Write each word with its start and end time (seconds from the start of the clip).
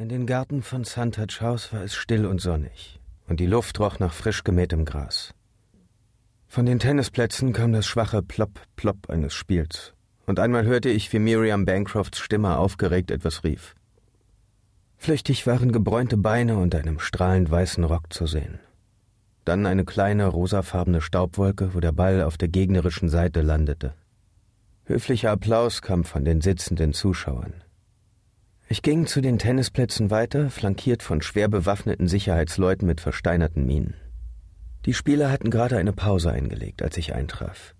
In 0.00 0.08
den 0.08 0.24
Garten 0.24 0.62
von 0.62 0.84
Suntouch 0.84 1.42
House 1.42 1.74
war 1.74 1.82
es 1.82 1.94
still 1.94 2.24
und 2.24 2.40
sonnig, 2.40 2.98
und 3.28 3.38
die 3.38 3.44
Luft 3.44 3.78
roch 3.80 3.98
nach 3.98 4.14
frisch 4.14 4.44
gemähtem 4.44 4.86
Gras. 4.86 5.34
Von 6.46 6.64
den 6.64 6.78
Tennisplätzen 6.78 7.52
kam 7.52 7.74
das 7.74 7.84
schwache 7.84 8.22
Plopp, 8.22 8.62
Plopp 8.76 9.10
eines 9.10 9.34
Spiels, 9.34 9.92
und 10.24 10.40
einmal 10.40 10.64
hörte 10.64 10.88
ich, 10.88 11.12
wie 11.12 11.18
Miriam 11.18 11.66
Bancrofts 11.66 12.18
Stimme 12.18 12.56
aufgeregt 12.56 13.10
etwas 13.10 13.44
rief. 13.44 13.74
Flüchtig 14.96 15.46
waren 15.46 15.70
gebräunte 15.70 16.16
Beine 16.16 16.56
unter 16.56 16.78
einem 16.78 16.98
strahlend 16.98 17.50
weißen 17.50 17.84
Rock 17.84 18.10
zu 18.10 18.26
sehen. 18.26 18.58
Dann 19.44 19.66
eine 19.66 19.84
kleine 19.84 20.28
rosafarbene 20.28 21.02
Staubwolke, 21.02 21.74
wo 21.74 21.80
der 21.80 21.92
Ball 21.92 22.22
auf 22.22 22.38
der 22.38 22.48
gegnerischen 22.48 23.10
Seite 23.10 23.42
landete. 23.42 23.92
Höflicher 24.86 25.32
Applaus 25.32 25.82
kam 25.82 26.04
von 26.04 26.24
den 26.24 26.40
sitzenden 26.40 26.94
Zuschauern. 26.94 27.52
Ich 28.72 28.82
ging 28.82 29.08
zu 29.08 29.20
den 29.20 29.40
Tennisplätzen 29.40 30.12
weiter, 30.12 30.48
flankiert 30.48 31.02
von 31.02 31.22
schwer 31.22 31.48
bewaffneten 31.48 32.06
Sicherheitsleuten 32.06 32.86
mit 32.86 33.00
versteinerten 33.00 33.66
Minen. 33.66 33.94
Die 34.86 34.94
Spieler 34.94 35.32
hatten 35.32 35.50
gerade 35.50 35.76
eine 35.76 35.92
Pause 35.92 36.30
eingelegt, 36.30 36.80
als 36.80 36.96
ich 36.96 37.12
eintraf. 37.12 37.74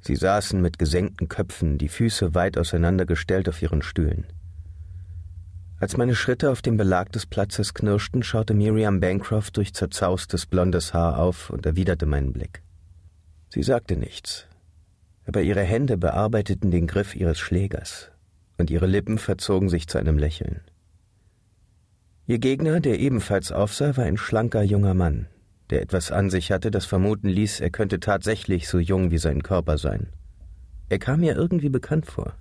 Sie 0.00 0.16
saßen 0.16 0.60
mit 0.60 0.80
gesenkten 0.80 1.28
Köpfen, 1.28 1.78
die 1.78 1.88
Füße 1.88 2.34
weit 2.34 2.58
auseinandergestellt 2.58 3.48
auf 3.48 3.62
ihren 3.62 3.82
Stühlen. 3.82 4.26
Als 5.78 5.96
meine 5.96 6.16
Schritte 6.16 6.50
auf 6.50 6.60
dem 6.60 6.76
Belag 6.76 7.12
des 7.12 7.26
Platzes 7.26 7.72
knirschten, 7.72 8.24
schaute 8.24 8.52
Miriam 8.52 8.98
Bancroft 8.98 9.56
durch 9.58 9.74
zerzaustes 9.74 10.44
blondes 10.44 10.92
Haar 10.92 11.20
auf 11.20 11.50
und 11.50 11.66
erwiderte 11.66 12.06
meinen 12.06 12.32
Blick. 12.32 12.64
Sie 13.48 13.62
sagte 13.62 13.96
nichts, 13.96 14.48
aber 15.24 15.42
ihre 15.42 15.62
Hände 15.62 15.96
bearbeiteten 15.96 16.72
den 16.72 16.88
Griff 16.88 17.14
ihres 17.14 17.38
Schlägers, 17.38 18.10
und 18.60 18.70
ihre 18.70 18.86
Lippen 18.86 19.18
verzogen 19.18 19.68
sich 19.68 19.88
zu 19.88 19.98
einem 19.98 20.18
Lächeln. 20.18 20.60
Ihr 22.26 22.38
Gegner, 22.38 22.78
der 22.78 23.00
ebenfalls 23.00 23.50
aufsah, 23.50 23.96
war 23.96 24.04
ein 24.04 24.16
schlanker 24.16 24.62
junger 24.62 24.94
Mann, 24.94 25.26
der 25.70 25.82
etwas 25.82 26.12
an 26.12 26.30
sich 26.30 26.52
hatte, 26.52 26.70
das 26.70 26.86
vermuten 26.86 27.28
ließ, 27.28 27.60
er 27.60 27.70
könnte 27.70 27.98
tatsächlich 27.98 28.68
so 28.68 28.78
jung 28.78 29.10
wie 29.10 29.18
sein 29.18 29.42
Körper 29.42 29.78
sein. 29.78 30.08
Er 30.88 30.98
kam 30.98 31.20
mir 31.20 31.34
irgendwie 31.34 31.68
bekannt 31.68 32.06
vor. 32.06 32.34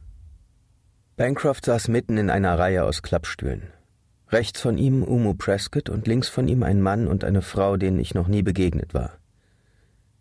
Bancroft 1.16 1.66
saß 1.66 1.88
mitten 1.88 2.17
in 2.17 2.30
einer 2.30 2.58
Reihe 2.58 2.83
aus 2.83 3.02
Klappstühlen. 3.02 3.64
Rechts 4.30 4.61
von 4.61 4.78
ihm 4.78 5.04
Umu 5.04 5.33
Prescott 5.33 5.89
und 5.89 6.08
links 6.08 6.30
von 6.30 6.48
ihm 6.48 6.64
ein 6.64 6.81
Mann 6.81 7.08
und 7.08 7.23
eine 7.23 7.42
Frau, 7.42 7.78
denen 7.78 8.00
ich 8.00 8.14
noch 8.14 8.28
nie 8.28 8.44
begegnet 8.44 8.94
war. 8.94 9.17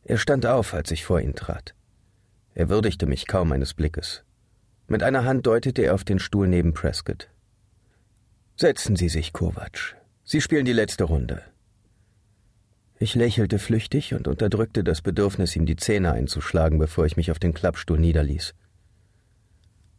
Er 0.03 0.17
stand 0.17 0.47
auf, 0.47 0.73
als 0.73 0.91
ich 0.91 1.05
vor 1.05 1.21
ihn 1.21 1.35
trat. 1.35 1.75
Er 2.55 2.71
würdigte 2.71 3.07
mich 3.07 3.27
kaum 3.27 3.53
eines 3.53 3.75
Blickes. 3.75 4.25
Mit 4.91 5.03
einer 5.03 5.25
Hand 5.27 5.47
deutete 5.47 5.83
er 5.83 5.95
auf 5.95 6.03
den 6.03 6.19
Stuhl 6.19 6.49
neben 6.49 6.73
Prescott. 6.73 7.29
Setzen 8.57 8.97
Sie 8.97 9.11
sich, 9.11 9.35
Kovac. 9.35 9.97
Sie 10.25 10.41
spielen 10.41 10.65
die 10.65 10.73
letzte 10.73 11.05
Runde. 11.05 11.43
Ich 12.99 13.15
lächelte 13.15 13.59
flüchtig 13.59 14.15
und 14.15 14.27
unterdrückte 14.27 14.83
das 14.83 15.03
Bedürfnis, 15.03 15.55
ihm 15.57 15.67
die 15.67 15.77
Zähne 15.77 16.13
einzuschlagen, 16.13 16.79
bevor 16.79 17.05
ich 17.05 17.19
mich 17.19 17.31
auf 17.31 17.39
den 17.39 17.53
Klappstuhl 17.53 18.01
niederließ. 18.01 18.55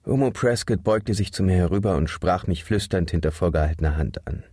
Homo 0.07 0.31
Prescott 0.31 0.83
beugte 0.83 1.13
sich 1.13 1.31
zu 1.33 1.43
mir 1.43 1.55
herüber 1.55 1.95
und 1.95 2.09
sprach 2.09 2.47
mich 2.47 2.63
flüsternd 2.63 3.11
hinter 3.11 3.31
vorgehaltener 3.31 3.95
Hand 3.95 4.25
an. 4.25 4.43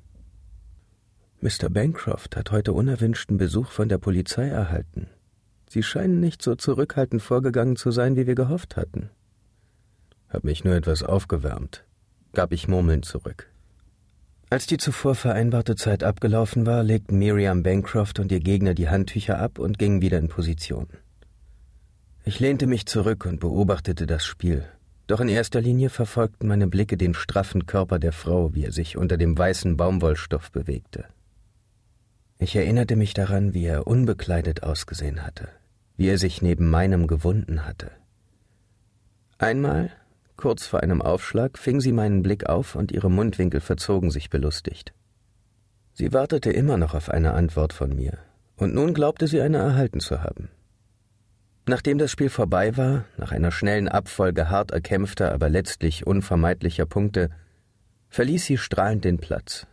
Mr. 1.41 1.71
Bancroft 1.71 2.37
hat 2.37 2.51
heute 2.51 2.75
unerwünschten 2.75 3.39
Besuch 3.39 3.71
von 3.71 3.89
der 3.89 3.99
Polizei 3.99 4.49
erhalten. 4.49 5.09
Sie 5.67 5.83
scheinen 5.83 6.21
nicht 6.21 6.43
so 6.43 6.57
zurückhaltend 6.57 7.23
vorgegangen 7.23 7.77
zu 7.77 7.91
sein, 7.91 8.17
wie 8.17 8.27
wir 8.27 8.35
gehofft 8.35 8.77
hatten. 8.77 9.09
Hab 10.37 10.45
mich 10.45 10.65
nur 10.65 10.75
etwas 10.75 11.03
aufgewärmt, 11.03 11.87
gab 12.35 12.53
ich 12.53 12.69
murmelnd 12.69 13.07
zurück. 13.07 13.51
Als 14.51 14.67
die 14.67 14.77
zuvor 14.77 15.15
vereinbarte 15.15 15.77
Zeit 15.77 16.05
abgelaufen 16.05 16.67
war, 16.67 16.83
legten 16.83 17.19
Miriam 17.19 17.63
Bancroft 17.63 18.19
und 18.19 18.31
ihr 18.31 18.41
Gegner 18.41 18.75
die 18.75 18.91
Handtücher 18.91 19.39
ab 19.39 19.59
und 19.59 19.79
gingen 19.79 20.03
wieder 20.03 20.19
in 20.19 20.29
Position. 20.29 20.89
Ich 22.27 22.39
lehnte 22.39 22.67
mich 22.67 22.85
zurück 22.85 23.25
und 23.25 23.41
beobachtete 23.41 24.07
das 24.07 24.27
Spiel, 24.27 24.67
doch 25.07 25.21
in 25.21 25.31
erster 25.31 25.63
Linie 25.63 25.89
verfolgten 25.89 26.49
meine 26.49 26.67
Blicke 26.67 26.99
den 26.99 27.15
straffen 27.15 27.65
Körper 27.65 27.99
der 27.99 28.13
Frau, 28.13 28.55
wie 28.55 28.65
er 28.65 28.73
sich 28.73 28.99
unter 28.99 29.17
dem 29.17 29.39
weißen 29.39 29.79
Baumwollstoff 29.79 30.53
bewegte. 30.53 31.07
Ich 32.39 32.55
erinnerte 32.55 32.97
mich 32.97 33.15
daran, 33.15 33.55
wie 33.55 33.65
er 33.65 33.87
unbekleidet 33.87 34.65
ausgesehen 34.65 35.25
hatte, 35.25 35.49
wie 35.97 36.09
er 36.09 36.19
sich 36.19 36.43
neben 36.43 36.69
meinem 36.69 37.07
gewunden 37.07 37.65
hatte. 37.65 37.91
Einmal, 39.39 39.91
Kurz 40.37 40.67
vor 40.67 40.83
einem 40.83 41.01
Aufschlag 41.01 41.59
fing 41.59 41.81
sie 41.81 41.93
meinen 41.93 42.23
Blick 42.23 42.47
auf 42.47 42.75
und 42.75 42.93
ihre 42.93 43.11
Mundwinkel 43.11 43.61
verzogen 43.61 44.11
sich 44.11 44.29
belustigt. 44.29 44.93
Sie 45.95 46.13
wartete 46.13 46.51
immer 46.51 46.77
noch 46.77 46.95
auf 46.95 47.09
eine 47.09 47.33
Antwort 47.33 47.73
von 47.73 47.95
mir, 47.95 48.19
und 48.57 48.75
nun 48.75 48.93
glaubte 48.93 49.27
sie 49.27 49.41
eine 49.41 49.57
erhalten 49.57 50.01
zu 50.01 50.23
haben. 50.23 50.51
Nachdem 51.67 51.99
das 51.99 52.11
Spiel 52.11 52.29
vorbei 52.29 52.77
war, 52.77 53.07
nach 53.17 53.33
einer 53.33 53.51
schnellen 53.51 53.89
Abfolge 53.89 54.51
hart 54.51 54.71
erkämpfter, 54.73 55.33
aber 55.33 55.49
letztlich 55.49 56.07
unvermeidlicher 56.07 56.87
Punkte, 56.87 57.31
verließ 58.11 58.45
sie 58.45 58.59
strahlend 58.59 59.05
den 59.05 59.19
Platz. 59.19 59.67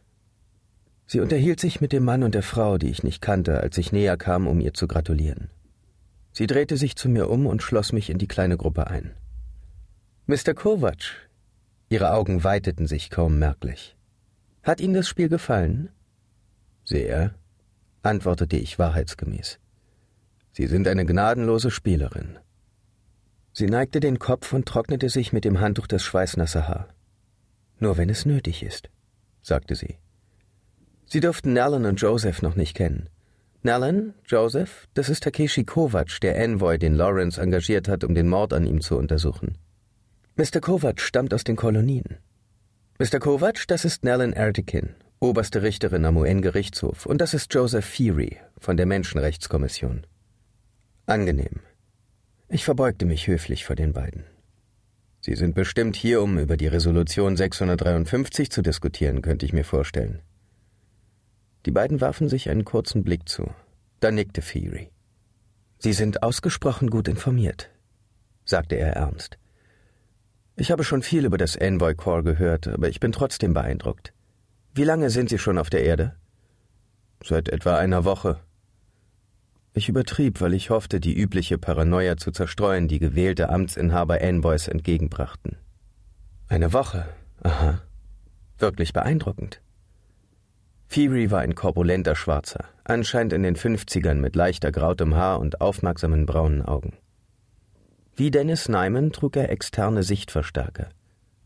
Sie 1.05 1.19
unterhielt 1.19 1.59
sich 1.59 1.81
mit 1.81 1.91
dem 1.91 2.05
Mann 2.05 2.23
und 2.23 2.33
der 2.33 2.41
Frau, 2.41 2.77
die 2.77 2.89
ich 2.89 3.03
nicht 3.03 3.21
kannte, 3.21 3.59
als 3.59 3.77
ich 3.77 3.91
näher 3.91 4.17
kam, 4.17 4.47
um 4.47 4.61
ihr 4.61 4.73
zu 4.73 4.87
gratulieren. 4.87 5.49
Sie 6.31 6.47
drehte 6.47 6.77
sich 6.77 6.95
zu 6.95 7.09
mir 7.09 7.29
um 7.29 7.45
und 7.45 7.61
schloss 7.61 7.91
mich 7.91 8.09
in 8.09 8.17
die 8.17 8.27
kleine 8.27 8.57
Gruppe 8.57 8.87
ein. 8.87 9.11
Mr. 10.25 10.53
Kovac. 10.53 11.29
Ihre 11.89 12.13
Augen 12.13 12.45
weiteten 12.45 12.87
sich 12.87 13.09
kaum 13.09 13.39
merklich. 13.39 13.97
Hat 14.63 14.79
Ihnen 14.79 14.93
das 14.93 15.09
Spiel 15.09 15.27
gefallen? 15.27 15.89
Sehr, 16.85 17.35
antwortete 18.03 18.55
ich 18.55 18.79
wahrheitsgemäß. 18.79 19.59
Sie 20.53 20.67
sind 20.67 20.87
eine 20.87 21.05
gnadenlose 21.05 21.71
Spielerin. 21.71 22.39
Sie 23.51 23.65
neigte 23.65 23.99
den 23.99 24.17
Kopf 24.17 24.53
und 24.53 24.65
trocknete 24.65 25.09
sich 25.09 25.33
mit 25.33 25.43
dem 25.43 25.59
Handtuch 25.59 25.87
das 25.87 26.03
schweißnasse 26.03 26.69
Haar. 26.69 26.87
Nur 27.79 27.97
wenn 27.97 28.09
es 28.09 28.25
nötig 28.25 28.63
ist, 28.63 28.89
sagte 29.41 29.75
sie. 29.75 29.97
Sie 31.05 31.19
dürften 31.19 31.51
Nellen 31.51 31.85
und 31.85 31.99
Joseph 31.99 32.41
noch 32.41 32.55
nicht 32.55 32.77
kennen. 32.77 33.09
Nellen, 33.61 34.13
Joseph, 34.25 34.87
das 34.93 35.09
ist 35.09 35.23
Takeshi 35.23 35.65
Kovac, 35.65 36.21
der 36.21 36.37
Envoy, 36.37 36.77
den 36.77 36.95
Lawrence 36.95 37.41
engagiert 37.41 37.89
hat, 37.89 38.05
um 38.05 38.15
den 38.15 38.29
Mord 38.29 38.53
an 38.53 38.65
ihm 38.65 38.79
zu 38.79 38.97
untersuchen. 38.97 39.57
Mr. 40.35 40.61
Kovac 40.61 40.99
stammt 40.99 41.31
aus 41.31 41.43
den 41.43 41.55
Kolonien. 41.55 42.17
Mr. 42.97 43.19
Kovac, 43.19 43.67
das 43.67 43.85
ist 43.85 44.03
Nellen 44.03 44.33
Ertekin, 44.33 44.95
oberste 45.19 45.61
Richterin 45.61 46.05
am 46.05 46.17
UN-Gerichtshof, 46.17 47.05
und 47.05 47.19
das 47.19 47.35
ist 47.35 47.53
Joseph 47.53 47.85
Feary 47.85 48.39
von 48.57 48.75
der 48.75 48.87
Menschenrechtskommission. 48.87 50.07
Angenehm. 51.05 51.59
Ich 52.49 52.65
verbeugte 52.65 53.05
mich 53.05 53.27
höflich 53.27 53.63
vor 53.63 53.75
den 53.75 53.93
beiden. 53.93 54.23
Sie 55.21 55.35
sind 55.35 55.53
bestimmt 55.53 55.95
hier, 55.95 56.23
um 56.23 56.39
über 56.39 56.57
die 56.57 56.67
Resolution 56.67 57.37
653 57.37 58.49
zu 58.49 58.63
diskutieren, 58.63 59.21
könnte 59.21 59.45
ich 59.45 59.53
mir 59.53 59.65
vorstellen. 59.65 60.23
Die 61.67 61.71
beiden 61.71 62.01
warfen 62.01 62.27
sich 62.27 62.49
einen 62.49 62.65
kurzen 62.65 63.03
Blick 63.03 63.29
zu. 63.29 63.53
Dann 63.99 64.15
nickte 64.15 64.41
Feary. 64.41 64.89
Sie 65.77 65.93
sind 65.93 66.23
ausgesprochen 66.23 66.89
gut 66.89 67.07
informiert, 67.07 67.69
sagte 68.45 68.77
er 68.77 68.93
ernst. 68.93 69.37
Ich 70.55 70.71
habe 70.71 70.83
schon 70.83 71.01
viel 71.01 71.25
über 71.25 71.37
das 71.37 71.55
Envoy 71.55 71.95
Corps 71.95 72.23
gehört, 72.23 72.67
aber 72.67 72.87
ich 72.87 72.99
bin 72.99 73.11
trotzdem 73.11 73.53
beeindruckt. 73.53 74.13
Wie 74.75 74.83
lange 74.83 75.09
sind 75.09 75.29
Sie 75.29 75.39
schon 75.39 75.57
auf 75.57 75.69
der 75.69 75.83
Erde? 75.83 76.15
Seit 77.23 77.49
etwa 77.49 77.77
einer 77.77 78.05
Woche. 78.05 78.39
Ich 79.73 79.89
übertrieb, 79.89 80.41
weil 80.41 80.53
ich 80.53 80.69
hoffte, 80.69 80.99
die 80.99 81.17
übliche 81.17 81.57
Paranoia 81.57 82.17
zu 82.17 82.31
zerstreuen, 82.31 82.87
die 82.87 82.99
gewählte 82.99 83.49
Amtsinhaber 83.49 84.21
Envoys 84.21 84.67
entgegenbrachten. 84.67 85.57
Eine 86.47 86.73
Woche? 86.73 87.07
Aha. 87.41 87.81
Wirklich 88.59 88.93
beeindruckend. 88.93 89.61
Fury 90.87 91.31
war 91.31 91.39
ein 91.39 91.55
korpulenter 91.55 92.15
Schwarzer, 92.15 92.65
anscheinend 92.83 93.33
in 93.33 93.41
den 93.41 93.55
Fünfzigern 93.55 94.21
mit 94.21 94.35
leichter 94.35 94.71
grautem 94.71 95.15
Haar 95.15 95.39
und 95.39 95.59
aufmerksamen 95.59 96.27
braunen 96.27 96.61
Augen. 96.61 96.93
Wie 98.15 98.29
Dennis 98.29 98.69
Nyman 98.69 99.11
trug 99.11 99.35
er 99.37 99.49
externe 99.49 100.03
Sichtverstärker. 100.03 100.89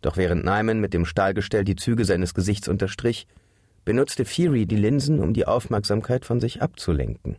Doch 0.01 0.17
während 0.17 0.43
Nyman 0.43 0.81
mit 0.81 0.93
dem 0.93 1.05
Stahlgestell 1.05 1.63
die 1.63 1.77
Züge 1.77 2.03
seines 2.03 2.33
Gesichts 2.33 2.67
unterstrich, 2.67 3.27
benutzte 3.85 4.25
Fury 4.25 4.65
die 4.65 4.75
Linsen, 4.75 5.19
um 5.21 5.33
die 5.33 5.47
Aufmerksamkeit 5.47 6.25
von 6.25 6.41
sich 6.41 6.61
abzulenken. 6.61 7.37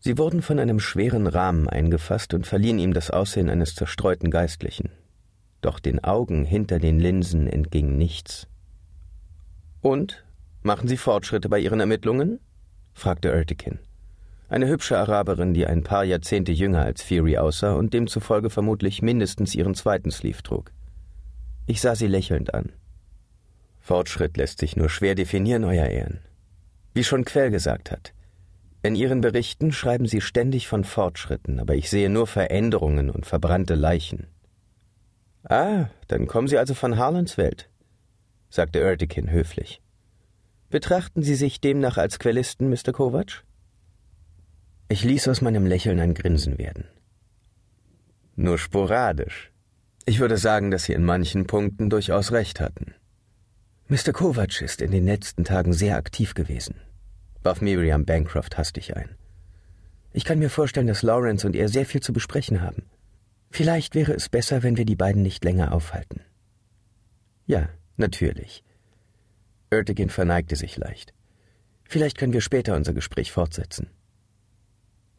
Sie 0.00 0.18
wurden 0.18 0.42
von 0.42 0.58
einem 0.58 0.80
schweren 0.80 1.28
Rahmen 1.28 1.68
eingefasst 1.68 2.34
und 2.34 2.46
verliehen 2.46 2.78
ihm 2.80 2.92
das 2.92 3.10
Aussehen 3.10 3.48
eines 3.48 3.74
zerstreuten 3.76 4.30
Geistlichen. 4.30 4.90
Doch 5.60 5.78
den 5.78 6.02
Augen 6.02 6.44
hinter 6.44 6.78
den 6.78 6.98
Linsen 6.98 7.46
entging 7.46 7.96
nichts. 7.96 8.48
Und? 9.80 10.24
Machen 10.62 10.88
Sie 10.88 10.96
Fortschritte 10.96 11.48
bei 11.48 11.60
Ihren 11.60 11.80
Ermittlungen? 11.80 12.40
fragte 12.92 13.30
Ertekin. 13.30 13.78
Eine 14.54 14.68
hübsche 14.68 14.96
Araberin, 14.96 15.52
die 15.52 15.66
ein 15.66 15.82
paar 15.82 16.04
Jahrzehnte 16.04 16.52
jünger 16.52 16.84
als 16.84 17.02
Fury 17.02 17.38
aussah 17.38 17.74
und 17.74 17.92
demzufolge 17.92 18.50
vermutlich 18.50 19.02
mindestens 19.02 19.52
ihren 19.56 19.74
zweiten 19.74 20.12
Sleeve 20.12 20.44
trug. 20.44 20.70
Ich 21.66 21.80
sah 21.80 21.96
sie 21.96 22.06
lächelnd 22.06 22.54
an. 22.54 22.70
Fortschritt 23.80 24.36
lässt 24.36 24.60
sich 24.60 24.76
nur 24.76 24.88
schwer 24.88 25.16
definieren, 25.16 25.64
Euer 25.64 25.86
Ehren. 25.86 26.20
Wie 26.92 27.02
schon 27.02 27.24
Quell 27.24 27.50
gesagt 27.50 27.90
hat, 27.90 28.14
in 28.84 28.94
Ihren 28.94 29.22
Berichten 29.22 29.72
schreiben 29.72 30.06
Sie 30.06 30.20
ständig 30.20 30.68
von 30.68 30.84
Fortschritten, 30.84 31.58
aber 31.58 31.74
ich 31.74 31.90
sehe 31.90 32.08
nur 32.08 32.28
Veränderungen 32.28 33.10
und 33.10 33.26
verbrannte 33.26 33.74
Leichen. 33.74 34.28
Ah, 35.42 35.86
dann 36.06 36.28
kommen 36.28 36.46
Sie 36.46 36.58
also 36.58 36.74
von 36.74 36.96
Harlans 36.96 37.36
Welt, 37.38 37.70
sagte 38.50 38.78
Erdikin 38.78 39.32
höflich. 39.32 39.82
Betrachten 40.70 41.24
Sie 41.24 41.34
sich 41.34 41.60
demnach 41.60 41.98
als 41.98 42.20
Quellisten, 42.20 42.70
Mr. 42.70 42.92
Kovac? 42.92 43.42
Ich 44.88 45.04
ließ 45.04 45.28
aus 45.28 45.40
meinem 45.40 45.66
Lächeln 45.66 46.00
ein 46.00 46.14
Grinsen 46.14 46.58
werden. 46.58 46.84
Nur 48.36 48.58
sporadisch. 48.58 49.50
Ich 50.06 50.18
würde 50.18 50.36
sagen, 50.36 50.70
dass 50.70 50.84
Sie 50.84 50.92
in 50.92 51.04
manchen 51.04 51.46
Punkten 51.46 51.88
durchaus 51.88 52.32
recht 52.32 52.60
hatten. 52.60 52.94
Mr. 53.88 54.12
Kovac 54.12 54.60
ist 54.60 54.82
in 54.82 54.90
den 54.90 55.04
letzten 55.04 55.44
Tagen 55.44 55.72
sehr 55.72 55.96
aktiv 55.96 56.34
gewesen 56.34 56.74
warf 57.44 57.60
Miriam 57.60 58.04
Bancroft 58.04 58.56
hastig 58.56 58.96
ein. 58.96 59.16
Ich 60.12 60.24
kann 60.24 60.38
mir 60.38 60.50
vorstellen, 60.50 60.86
dass 60.86 61.02
Lawrence 61.02 61.46
und 61.46 61.54
er 61.54 61.68
sehr 61.68 61.86
viel 61.86 62.00
zu 62.00 62.12
besprechen 62.12 62.62
haben. 62.62 62.84
Vielleicht 63.50 63.94
wäre 63.94 64.12
es 64.12 64.28
besser, 64.28 64.62
wenn 64.62 64.76
wir 64.76 64.84
die 64.84 64.96
beiden 64.96 65.22
nicht 65.22 65.44
länger 65.44 65.72
aufhalten. 65.72 66.20
Ja, 67.46 67.68
natürlich. 67.96 68.64
Ertigan 69.70 70.08
verneigte 70.08 70.56
sich 70.56 70.76
leicht. 70.76 71.12
Vielleicht 71.84 72.16
können 72.16 72.32
wir 72.32 72.40
später 72.40 72.74
unser 72.74 72.94
Gespräch 72.94 73.30
fortsetzen. 73.30 73.88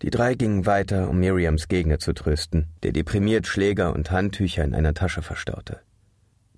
Die 0.06 0.12
drei 0.12 0.36
gingen 0.36 0.68
weiter, 0.68 1.10
um 1.10 1.19
Miriams 1.19 1.68
Gegner 1.68 1.98
zu 1.98 2.13
trösten, 2.13 2.68
der 2.84 2.92
deprimiert 2.92 3.48
Schläger 3.48 3.92
und 3.92 4.12
Handtücher 4.12 4.63
in 4.63 4.75
einer 4.75 4.94
Tasche 4.94 5.24
verstaute. 5.24 5.80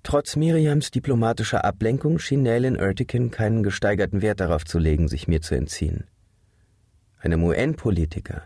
Trotz 0.02 0.36
Miriams 0.36 0.90
diplomatischer 0.90 1.64
Ablenkung 1.64 2.18
schien 2.18 2.42
Nayland 2.42 2.76
Ertikin 2.76 3.30
keinen 3.30 3.62
gesteigerten 3.62 4.20
Wert 4.20 4.40
darauf 4.40 4.66
zu 4.66 4.78
legen, 4.78 5.08
sich 5.08 5.28
mir 5.28 5.40
zu 5.40 5.54
entziehen. 5.54 6.04
Einem 7.20 7.42
UN-Politiker, 7.42 8.42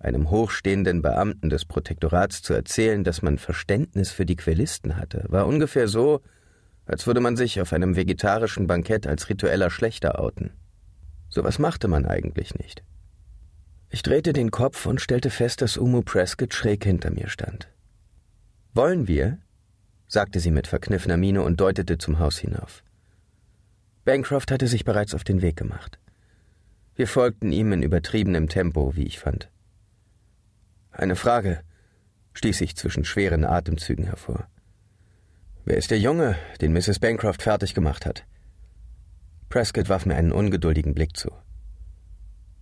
einem 0.00 0.32
hochstehenden 0.32 1.00
Beamten 1.00 1.48
des 1.48 1.64
Protektorats 1.64 2.42
zu 2.42 2.52
erzählen, 2.52 3.04
dass 3.04 3.22
man 3.22 3.38
Verständnis 3.38 4.10
für 4.10 4.26
die 4.26 4.34
Quellisten 4.34 4.96
hatte, 4.96 5.26
war 5.28 5.46
ungefähr 5.46 5.86
so, 5.86 6.22
als 6.86 7.06
würde 7.06 7.20
man 7.20 7.36
sich 7.36 7.60
auf 7.60 7.72
einem 7.72 7.94
vegetarischen 7.94 8.66
Bankett 8.66 9.06
als 9.06 9.28
ritueller 9.28 9.70
Schlechter 9.70 10.18
outen. 10.18 10.50
So 11.28 11.44
was 11.44 11.60
machte 11.60 11.86
man 11.86 12.04
eigentlich 12.04 12.56
nicht. 12.56 12.82
Ich 13.90 14.02
drehte 14.02 14.32
den 14.32 14.52
Kopf 14.52 14.86
und 14.86 15.00
stellte 15.00 15.30
fest, 15.30 15.62
dass 15.62 15.76
Umu 15.76 16.02
Prescott 16.02 16.54
schräg 16.54 16.84
hinter 16.84 17.10
mir 17.10 17.28
stand. 17.28 17.68
Wollen 18.72 19.08
wir? 19.08 19.38
sagte 20.06 20.38
sie 20.38 20.52
mit 20.52 20.68
verkniffener 20.68 21.16
Miene 21.16 21.42
und 21.42 21.60
deutete 21.60 21.98
zum 21.98 22.20
Haus 22.20 22.38
hinauf. 22.38 22.84
Bancroft 24.04 24.50
hatte 24.52 24.68
sich 24.68 24.84
bereits 24.84 25.14
auf 25.14 25.24
den 25.24 25.42
Weg 25.42 25.56
gemacht. 25.56 25.98
Wir 26.94 27.08
folgten 27.08 27.52
ihm 27.52 27.72
in 27.72 27.82
übertriebenem 27.82 28.48
Tempo, 28.48 28.94
wie 28.94 29.06
ich 29.06 29.18
fand. 29.18 29.50
Eine 30.92 31.16
Frage, 31.16 31.60
stieß 32.34 32.60
ich 32.60 32.76
zwischen 32.76 33.04
schweren 33.04 33.44
Atemzügen 33.44 34.06
hervor. 34.06 34.48
Wer 35.64 35.76
ist 35.76 35.90
der 35.90 35.98
Junge, 35.98 36.36
den 36.60 36.72
Mrs. 36.72 36.98
Bancroft 37.00 37.42
fertig 37.42 37.74
gemacht 37.74 38.06
hat? 38.06 38.24
Prescott 39.48 39.88
warf 39.88 40.06
mir 40.06 40.14
einen 40.14 40.32
ungeduldigen 40.32 40.94
Blick 40.94 41.16
zu. 41.16 41.30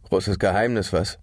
Großes 0.08 0.38
Geheimnis, 0.38 0.93
was? 0.94 1.19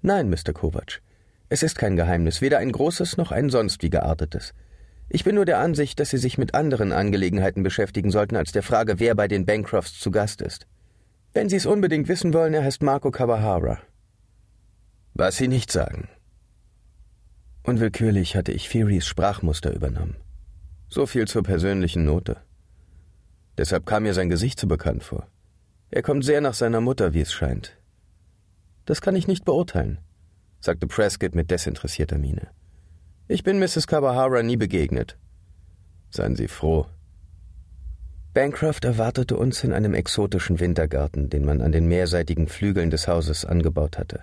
Nein, 0.00 0.30
Mr. 0.30 0.52
Kovac. 0.52 1.02
Es 1.48 1.64
ist 1.64 1.76
kein 1.76 1.96
Geheimnis, 1.96 2.40
weder 2.40 2.58
ein 2.58 2.70
großes 2.70 3.16
noch 3.16 3.32
ein 3.32 3.50
sonst 3.50 3.82
wie 3.82 3.90
geartetes. 3.90 4.54
Ich 5.08 5.24
bin 5.24 5.34
nur 5.34 5.44
der 5.44 5.58
Ansicht, 5.58 5.98
dass 5.98 6.10
Sie 6.10 6.18
sich 6.18 6.38
mit 6.38 6.54
anderen 6.54 6.92
Angelegenheiten 6.92 7.64
beschäftigen 7.64 8.12
sollten 8.12 8.36
als 8.36 8.52
der 8.52 8.62
Frage, 8.62 9.00
wer 9.00 9.16
bei 9.16 9.26
den 9.26 9.44
Bancrofts 9.44 9.98
zu 9.98 10.12
Gast 10.12 10.40
ist. 10.40 10.68
Wenn 11.32 11.48
Sie 11.48 11.56
es 11.56 11.66
unbedingt 11.66 12.06
wissen 12.06 12.32
wollen, 12.32 12.54
er 12.54 12.62
heißt 12.62 12.82
Marco 12.82 13.10
Kawahara. 13.10 13.78
Was 15.14 15.36
Sie 15.36 15.48
nicht 15.48 15.72
sagen. 15.72 16.08
Unwillkürlich 17.64 18.36
hatte 18.36 18.52
ich 18.52 18.68
Furies 18.68 19.06
Sprachmuster 19.06 19.74
übernommen. 19.74 20.16
So 20.88 21.06
viel 21.06 21.26
zur 21.26 21.42
persönlichen 21.42 22.04
Note. 22.04 22.36
Deshalb 23.56 23.84
kam 23.84 24.04
mir 24.04 24.14
sein 24.14 24.28
Gesicht 24.28 24.60
so 24.60 24.68
bekannt 24.68 25.02
vor. 25.02 25.26
Er 25.90 26.02
kommt 26.02 26.24
sehr 26.24 26.40
nach 26.40 26.54
seiner 26.54 26.80
Mutter, 26.80 27.14
wie 27.14 27.22
es 27.22 27.32
scheint. 27.32 27.76
Das 28.84 29.00
kann 29.00 29.16
ich 29.16 29.26
nicht 29.26 29.44
beurteilen, 29.44 29.98
sagte 30.60 30.86
Prescott 30.86 31.34
mit 31.34 31.50
desinteressierter 31.50 32.18
Miene. 32.18 32.48
Ich 33.26 33.42
bin 33.42 33.58
Mrs. 33.58 33.86
Kawahara 33.86 34.42
nie 34.42 34.56
begegnet. 34.56 35.18
Seien 36.10 36.36
Sie 36.36 36.48
froh. 36.48 36.86
Bancroft 38.34 38.84
erwartete 38.84 39.36
uns 39.36 39.64
in 39.64 39.72
einem 39.72 39.94
exotischen 39.94 40.60
Wintergarten, 40.60 41.30
den 41.30 41.44
man 41.44 41.60
an 41.60 41.72
den 41.72 41.88
mehrseitigen 41.88 42.48
Flügeln 42.48 42.90
des 42.90 43.08
Hauses 43.08 43.44
angebaut 43.44 43.98
hatte. 43.98 44.22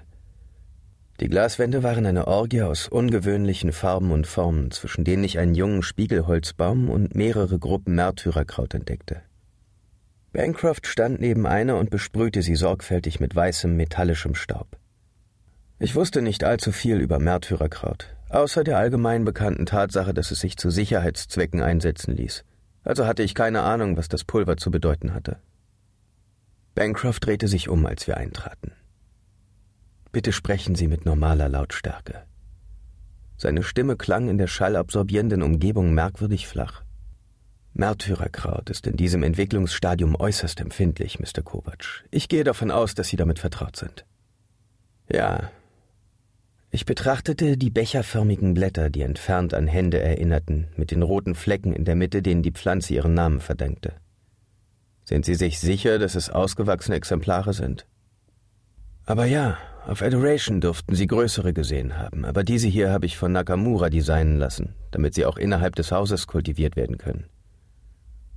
Die 1.20 1.30
Glaswände 1.30 1.82
waren 1.82 2.06
eine 2.06 2.28
Orgie 2.28 2.62
aus 2.62 2.88
ungewöhnlichen 2.88 3.72
Farben 3.72 4.12
und 4.12 4.28
Formen, 4.28 4.72
zwischen 4.72 5.04
denen 5.04 5.24
ich 5.24 5.40
einen 5.40 5.56
jungen 5.56 5.82
Spiegelholzbaum 5.82 6.90
und 6.90 7.16
mehrere 7.16 7.58
Gruppen 7.58 7.96
Märtyrerkraut 7.96 8.74
entdeckte. 8.74 9.22
Bancroft 10.36 10.86
stand 10.86 11.22
neben 11.22 11.48
einer 11.48 11.78
und 11.78 11.90
besprühte 11.90 12.42
sie 12.42 12.56
sorgfältig 12.56 13.22
mit 13.22 13.34
weißem, 13.34 13.74
metallischem 13.74 14.36
Staub. 14.36 14.68
Ich 15.80 15.96
wusste 15.96 16.22
nicht 16.22 16.44
allzu 16.44 16.74
viel 16.74 17.00
über 17.00 17.20
Märtyrerkraut, 17.20 18.14
außer 18.28 18.66
der 18.66 18.78
allgemein 18.78 19.24
bekannten 19.24 19.66
Tatsache, 19.66 20.14
dass 20.14 20.32
es 20.32 20.42
sich 20.42 20.58
zu 20.58 20.70
Sicherheitszwecken 20.70 21.62
einsetzen 21.62 22.14
ließ. 22.14 22.44
Also 22.84 23.08
hatte 23.08 23.24
ich 23.24 23.34
keine 23.34 23.62
Ahnung, 23.62 23.96
was 23.96 24.10
das 24.10 24.26
Pulver 24.26 24.58
zu 24.58 24.72
bedeuten 24.72 25.14
hatte. 25.14 25.38
Bancroft 26.74 27.26
drehte 27.26 27.48
sich 27.48 27.70
um, 27.70 27.86
als 27.86 28.06
wir 28.06 28.18
eintraten. 28.18 28.74
Bitte 30.12 30.34
sprechen 30.34 30.76
Sie 30.76 30.90
mit 30.90 31.06
normaler 31.06 31.48
Lautstärke. 31.48 32.24
Seine 33.38 33.64
Stimme 33.64 33.96
klang 33.96 34.28
in 34.28 34.38
der 34.38 34.48
schallabsorbierenden 34.48 35.42
Umgebung 35.42 35.94
merkwürdig 35.94 36.46
flach. 36.46 36.85
Märtyrerkraut 37.76 38.70
ist 38.70 38.88
in 38.88 38.98
diesem 38.98 39.22
Entwicklungsstadium 39.22 40.16
äußerst 40.16 40.60
empfindlich, 40.62 41.20
Mr. 41.20 41.44
Kovac. 41.44 42.04
Ich 42.10 42.30
gehe 42.30 42.44
davon 42.44 42.72
aus, 42.72 42.96
dass 42.96 43.10
Sie 43.10 43.18
damit 43.18 43.40
vertraut 43.40 43.76
sind. 43.76 44.06
Ja, 45.12 45.52
ich 46.76 46.86
betrachtete 46.86 47.56
die 47.56 47.70
becherförmigen 47.70 48.54
Blätter, 48.54 48.90
die 48.90 49.02
entfernt 49.02 49.54
an 49.54 49.66
Hände 49.66 50.02
erinnerten, 50.02 50.68
mit 50.76 50.92
den 50.92 51.04
roten 51.04 51.34
Flecken 51.34 51.72
in 51.72 51.86
der 51.86 51.96
Mitte, 51.96 52.22
denen 52.22 52.44
die 52.44 52.52
Pflanze 52.52 52.94
ihren 52.94 53.14
Namen 53.14 53.40
verdankte. 53.40 53.94
Sind 55.06 55.24
Sie 55.24 55.36
sich 55.36 55.60
sicher, 55.60 56.00
dass 56.00 56.16
es 56.16 56.30
ausgewachsene 56.30 56.98
Exemplare 56.98 57.54
sind? 57.54 57.86
Aber 59.06 59.26
ja, 59.26 59.58
auf 59.86 60.02
Adoration 60.02 60.60
dürften 60.60 60.96
Sie 60.96 61.08
größere 61.08 61.54
gesehen 61.54 61.98
haben, 61.98 62.26
aber 62.26 62.44
diese 62.44 62.68
hier 62.68 62.92
habe 62.92 63.06
ich 63.06 63.18
von 63.18 63.32
Nakamura 63.32 63.90
designen 63.90 64.38
lassen, 64.38 64.76
damit 64.92 65.14
sie 65.14 65.26
auch 65.26 65.38
innerhalb 65.38 65.76
des 65.76 65.94
Hauses 65.94 66.28
kultiviert 66.28 66.76
werden 66.76 66.98
können. 66.98 67.26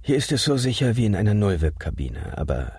Hier 0.01 0.17
ist 0.17 0.33
es 0.33 0.45
so 0.45 0.57
sicher 0.57 0.97
wie 0.97 1.07
in 1.07 1.15
einer 1.15 1.35
Nullweb-Kabine, 1.35 2.39
aber 2.39 2.73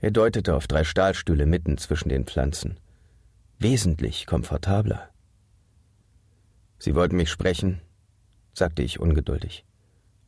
er 0.00 0.10
deutete 0.10 0.54
auf 0.54 0.66
drei 0.66 0.84
Stahlstühle 0.84 1.46
mitten 1.46 1.76
zwischen 1.76 2.08
den 2.08 2.24
Pflanzen 2.24 2.78
wesentlich 3.60 4.26
komfortabler. 4.26 5.10
Sie 6.78 6.94
wollten 6.94 7.16
mich 7.16 7.30
sprechen, 7.30 7.82
sagte 8.54 8.82
ich 8.82 8.98
ungeduldig. 8.98 9.66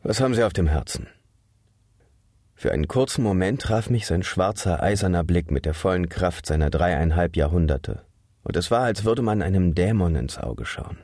Was 0.02 0.20
haben 0.20 0.34
Sie 0.34 0.44
auf 0.44 0.52
dem 0.52 0.66
Herzen? 0.66 1.06
Für 2.54 2.72
einen 2.72 2.88
kurzen 2.88 3.22
Moment 3.22 3.62
traf 3.62 3.88
mich 3.88 4.06
sein 4.06 4.22
schwarzer, 4.22 4.82
eiserner 4.82 5.24
Blick 5.24 5.50
mit 5.50 5.64
der 5.64 5.72
vollen 5.72 6.10
Kraft 6.10 6.44
seiner 6.44 6.68
dreieinhalb 6.68 7.34
Jahrhunderte, 7.34 8.04
und 8.42 8.56
es 8.56 8.70
war, 8.70 8.82
als 8.82 9.04
würde 9.04 9.22
man 9.22 9.40
einem 9.40 9.74
Dämon 9.74 10.14
ins 10.14 10.36
Auge 10.36 10.66
schauen. 10.66 10.98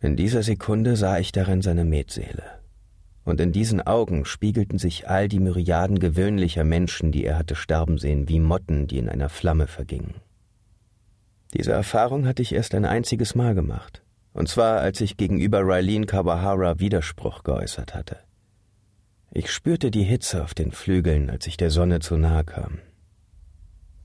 In 0.00 0.14
dieser 0.14 0.42
Sekunde 0.42 0.96
sah 0.96 1.18
ich 1.18 1.32
darin 1.32 1.62
seine 1.62 1.84
Metseele. 1.84 2.57
Und 3.28 3.42
in 3.42 3.52
diesen 3.52 3.86
Augen 3.86 4.24
spiegelten 4.24 4.78
sich 4.78 5.06
all 5.06 5.28
die 5.28 5.38
Myriaden 5.38 5.98
gewöhnlicher 5.98 6.64
Menschen, 6.64 7.12
die 7.12 7.26
er 7.26 7.36
hatte 7.36 7.56
sterben 7.56 7.98
sehen, 7.98 8.26
wie 8.26 8.40
Motten, 8.40 8.86
die 8.86 8.96
in 8.96 9.06
einer 9.06 9.28
Flamme 9.28 9.66
vergingen. 9.66 10.14
Diese 11.52 11.72
Erfahrung 11.72 12.26
hatte 12.26 12.40
ich 12.40 12.54
erst 12.54 12.74
ein 12.74 12.86
einziges 12.86 13.34
Mal 13.34 13.54
gemacht, 13.54 14.02
und 14.32 14.48
zwar 14.48 14.80
als 14.80 15.02
ich 15.02 15.18
gegenüber 15.18 15.60
Railene 15.60 16.06
Kawahara 16.06 16.78
Widerspruch 16.78 17.42
geäußert 17.42 17.94
hatte. 17.94 18.16
Ich 19.30 19.50
spürte 19.50 19.90
die 19.90 20.04
Hitze 20.04 20.42
auf 20.42 20.54
den 20.54 20.72
Flügeln, 20.72 21.28
als 21.28 21.46
ich 21.46 21.58
der 21.58 21.70
Sonne 21.70 22.00
zu 22.00 22.16
nahe 22.16 22.44
kam. 22.44 22.78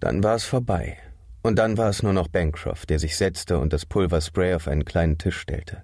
Dann 0.02 0.22
war 0.22 0.36
es 0.36 0.44
vorbei, 0.44 0.98
und 1.44 1.58
dann 1.60 1.78
war 1.78 1.88
es 1.88 2.04
nur 2.04 2.12
noch 2.12 2.28
Bancroft, 2.28 2.90
der 2.90 3.00
sich 3.00 3.16
setzte 3.16 3.58
und 3.58 3.72
das 3.72 3.86
Pulverspray 3.86 4.54
auf 4.54 4.68
einen 4.68 4.84
kleinen 4.84 5.18
Tisch 5.18 5.38
stellte. 5.38 5.84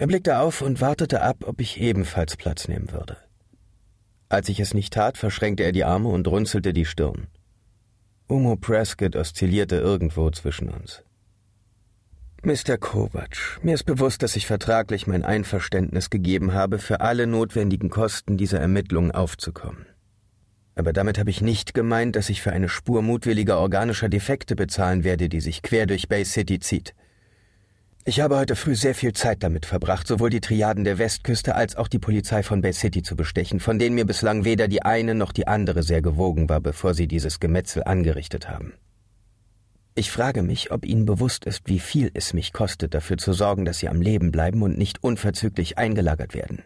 Er 0.00 0.06
blickte 0.06 0.38
auf 0.38 0.62
und 0.62 0.80
wartete 0.80 1.20
ab, 1.20 1.44
ob 1.46 1.60
ich 1.60 1.78
ebenfalls 1.78 2.38
Platz 2.38 2.68
nehmen 2.68 2.90
würde. 2.90 3.18
Als 4.30 4.48
ich 4.48 4.58
es 4.58 4.72
nicht 4.72 4.94
tat, 4.94 5.18
verschränkte 5.18 5.62
er 5.62 5.72
die 5.72 5.84
Arme 5.84 6.08
und 6.08 6.26
runzelte 6.26 6.72
die 6.72 6.86
Stirn. 6.86 7.26
Umo 8.26 8.56
Prescott 8.56 9.14
oszillierte 9.14 9.76
irgendwo 9.76 10.30
zwischen 10.30 10.70
uns. 10.70 11.02
Mr. 12.42 12.78
Kovac, 12.78 13.60
mir 13.62 13.74
ist 13.74 13.84
bewusst, 13.84 14.22
dass 14.22 14.36
ich 14.36 14.46
vertraglich 14.46 15.06
mein 15.06 15.22
Einverständnis 15.22 16.08
gegeben 16.08 16.54
habe, 16.54 16.78
für 16.78 17.02
alle 17.02 17.26
notwendigen 17.26 17.90
Kosten 17.90 18.38
dieser 18.38 18.58
Ermittlungen 18.58 19.12
aufzukommen. 19.12 19.84
Aber 20.76 20.94
damit 20.94 21.18
habe 21.18 21.28
ich 21.28 21.42
nicht 21.42 21.74
gemeint, 21.74 22.16
dass 22.16 22.30
ich 22.30 22.40
für 22.40 22.52
eine 22.52 22.70
Spur 22.70 23.02
mutwilliger 23.02 23.58
organischer 23.58 24.08
Defekte 24.08 24.56
bezahlen 24.56 25.04
werde, 25.04 25.28
die 25.28 25.42
sich 25.42 25.60
quer 25.60 25.84
durch 25.84 26.08
Bay 26.08 26.24
City 26.24 26.58
zieht. 26.58 26.94
Ich 28.06 28.20
habe 28.20 28.38
heute 28.38 28.56
früh 28.56 28.74
sehr 28.74 28.94
viel 28.94 29.12
Zeit 29.12 29.42
damit 29.42 29.66
verbracht, 29.66 30.06
sowohl 30.06 30.30
die 30.30 30.40
Triaden 30.40 30.84
der 30.84 30.96
Westküste 30.96 31.54
als 31.54 31.76
auch 31.76 31.86
die 31.86 31.98
Polizei 31.98 32.42
von 32.42 32.62
Bay 32.62 32.72
City 32.72 33.02
zu 33.02 33.14
bestechen, 33.14 33.60
von 33.60 33.78
denen 33.78 33.94
mir 33.94 34.06
bislang 34.06 34.44
weder 34.44 34.68
die 34.68 34.82
eine 34.82 35.14
noch 35.14 35.32
die 35.32 35.46
andere 35.46 35.82
sehr 35.82 36.00
gewogen 36.00 36.48
war, 36.48 36.60
bevor 36.60 36.94
sie 36.94 37.06
dieses 37.06 37.40
Gemetzel 37.40 37.84
angerichtet 37.84 38.48
haben. 38.48 38.72
Ich 39.94 40.10
frage 40.10 40.42
mich, 40.42 40.70
ob 40.70 40.86
Ihnen 40.86 41.04
bewusst 41.04 41.44
ist, 41.44 41.68
wie 41.68 41.78
viel 41.78 42.10
es 42.14 42.32
mich 42.32 42.54
kostet, 42.54 42.94
dafür 42.94 43.18
zu 43.18 43.34
sorgen, 43.34 43.66
dass 43.66 43.80
Sie 43.80 43.88
am 43.88 44.00
Leben 44.00 44.30
bleiben 44.30 44.62
und 44.62 44.78
nicht 44.78 45.02
unverzüglich 45.04 45.76
eingelagert 45.76 46.32
werden. 46.32 46.62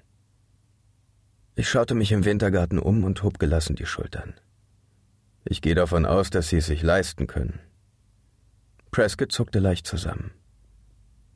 Ich 1.56 1.68
schaute 1.68 1.94
mich 1.94 2.12
im 2.12 2.24
Wintergarten 2.24 2.78
um 2.78 3.02
und 3.02 3.22
hob 3.24 3.40
gelassen 3.40 3.74
die 3.74 3.86
Schultern. 3.86 4.34
Ich 5.44 5.62
gehe 5.62 5.74
davon 5.74 6.06
aus, 6.06 6.30
dass 6.30 6.50
Sie 6.50 6.58
es 6.58 6.66
sich 6.66 6.82
leisten 6.82 7.26
können. 7.26 7.58
Prescott 8.92 9.32
zuckte 9.32 9.58
leicht 9.58 9.86
zusammen. 9.86 10.30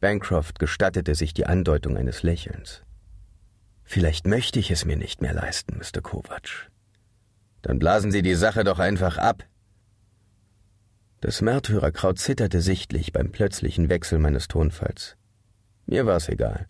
Bancroft 0.01 0.59
gestattete 0.59 1.15
sich 1.15 1.35
die 1.35 1.47
Andeutung 1.47 1.97
eines 1.97 2.23
Lächelns. 2.23 2.83
Vielleicht 3.85 4.27
möchte 4.27 4.59
ich 4.59 4.71
es 4.71 4.85
mir 4.85 4.97
nicht 4.97 5.23
mehr 5.23 5.35
leisten, 5.35 5.79
Mr. 5.79 6.01
Kovac. 6.03 6.71
Dann 7.63 7.79
blasen 7.79 8.13
Sie 8.13 8.23
die 8.23 8.35
Sache 8.35 8.65
doch 8.65 8.79
einfach 8.79 9.19
ab, 9.19 9.45
das 11.21 11.43
Märtyrerkraut 11.43 12.21
zitterte 12.21 12.61
sichtlich 12.61 13.13
beim 13.13 13.33
plötzlichen 13.33 13.89
Wechsel 13.89 14.21
meines 14.21 14.47
Tonfalls. 14.47 15.17
Mir 15.85 16.07
war's 16.07 16.29
egal. 16.29 16.69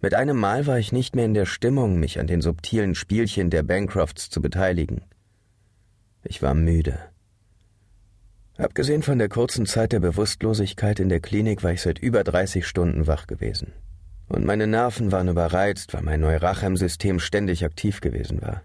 Mit 0.00 0.14
einem 0.14 0.36
Mal 0.36 0.68
war 0.68 0.78
ich 0.78 0.92
nicht 0.92 1.16
mehr 1.16 1.24
in 1.24 1.34
der 1.34 1.46
Stimmung, 1.46 1.98
mich 1.98 2.20
an 2.20 2.28
den 2.28 2.42
subtilen 2.42 2.94
Spielchen 2.94 3.50
der 3.50 3.64
Bancrofts 3.64 4.30
zu 4.30 4.40
beteiligen. 4.40 5.02
Ich 6.22 6.42
war 6.42 6.54
müde. 6.54 7.00
Abgesehen 8.60 9.02
von 9.02 9.18
der 9.18 9.30
kurzen 9.30 9.64
Zeit 9.64 9.92
der 9.92 10.00
Bewusstlosigkeit 10.00 11.00
in 11.00 11.08
der 11.08 11.20
Klinik 11.20 11.64
war 11.64 11.72
ich 11.72 11.80
seit 11.80 11.98
über 11.98 12.22
30 12.22 12.66
Stunden 12.66 13.06
wach 13.06 13.26
gewesen. 13.26 13.72
Und 14.28 14.44
meine 14.44 14.66
Nerven 14.66 15.10
waren 15.12 15.28
überreizt, 15.28 15.94
weil 15.94 16.02
mein 16.02 16.20
Neurachem-System 16.20 17.20
ständig 17.20 17.64
aktiv 17.64 18.02
gewesen 18.02 18.42
war. 18.42 18.62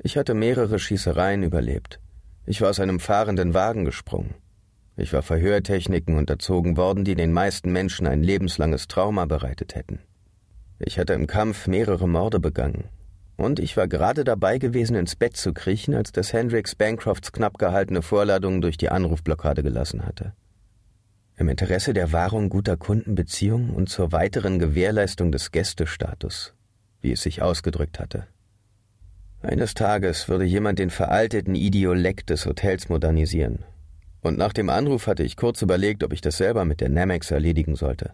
Ich 0.00 0.16
hatte 0.16 0.34
mehrere 0.34 0.80
Schießereien 0.80 1.44
überlebt. 1.44 2.00
Ich 2.44 2.60
war 2.60 2.70
aus 2.70 2.80
einem 2.80 2.98
fahrenden 2.98 3.54
Wagen 3.54 3.84
gesprungen. 3.84 4.34
Ich 4.96 5.12
war 5.12 5.22
Verhörtechniken 5.22 6.16
unterzogen 6.16 6.76
worden, 6.76 7.04
die 7.04 7.14
den 7.14 7.32
meisten 7.32 7.70
Menschen 7.70 8.08
ein 8.08 8.24
lebenslanges 8.24 8.88
Trauma 8.88 9.26
bereitet 9.26 9.76
hätten. 9.76 10.00
Ich 10.80 10.98
hatte 10.98 11.12
im 11.12 11.28
Kampf 11.28 11.68
mehrere 11.68 12.08
Morde 12.08 12.40
begangen. 12.40 12.88
Und 13.38 13.60
ich 13.60 13.76
war 13.76 13.86
gerade 13.86 14.24
dabei 14.24 14.58
gewesen, 14.58 14.96
ins 14.96 15.14
Bett 15.14 15.36
zu 15.36 15.54
kriechen, 15.54 15.94
als 15.94 16.10
das 16.10 16.32
Hendricks 16.32 16.74
Bancrofts 16.74 17.30
knapp 17.30 17.56
gehaltene 17.56 18.02
Vorladung 18.02 18.60
durch 18.60 18.76
die 18.76 18.88
Anrufblockade 18.88 19.62
gelassen 19.62 20.04
hatte. 20.04 20.32
Im 21.36 21.48
Interesse 21.48 21.94
der 21.94 22.10
Wahrung 22.10 22.48
guter 22.48 22.76
Kundenbeziehungen 22.76 23.70
und 23.70 23.88
zur 23.88 24.10
weiteren 24.10 24.58
Gewährleistung 24.58 25.30
des 25.30 25.52
Gästestatus, 25.52 26.52
wie 27.00 27.12
es 27.12 27.22
sich 27.22 27.40
ausgedrückt 27.40 28.00
hatte. 28.00 28.26
Eines 29.40 29.74
Tages 29.74 30.28
würde 30.28 30.44
jemand 30.44 30.80
den 30.80 30.90
veralteten 30.90 31.54
Idiolekt 31.54 32.30
des 32.30 32.44
Hotels 32.44 32.88
modernisieren. 32.88 33.60
Und 34.20 34.36
nach 34.36 34.52
dem 34.52 34.68
Anruf 34.68 35.06
hatte 35.06 35.22
ich 35.22 35.36
kurz 35.36 35.62
überlegt, 35.62 36.02
ob 36.02 36.12
ich 36.12 36.20
das 36.20 36.38
selber 36.38 36.64
mit 36.64 36.80
der 36.80 36.88
Namex 36.88 37.30
erledigen 37.30 37.76
sollte. 37.76 38.10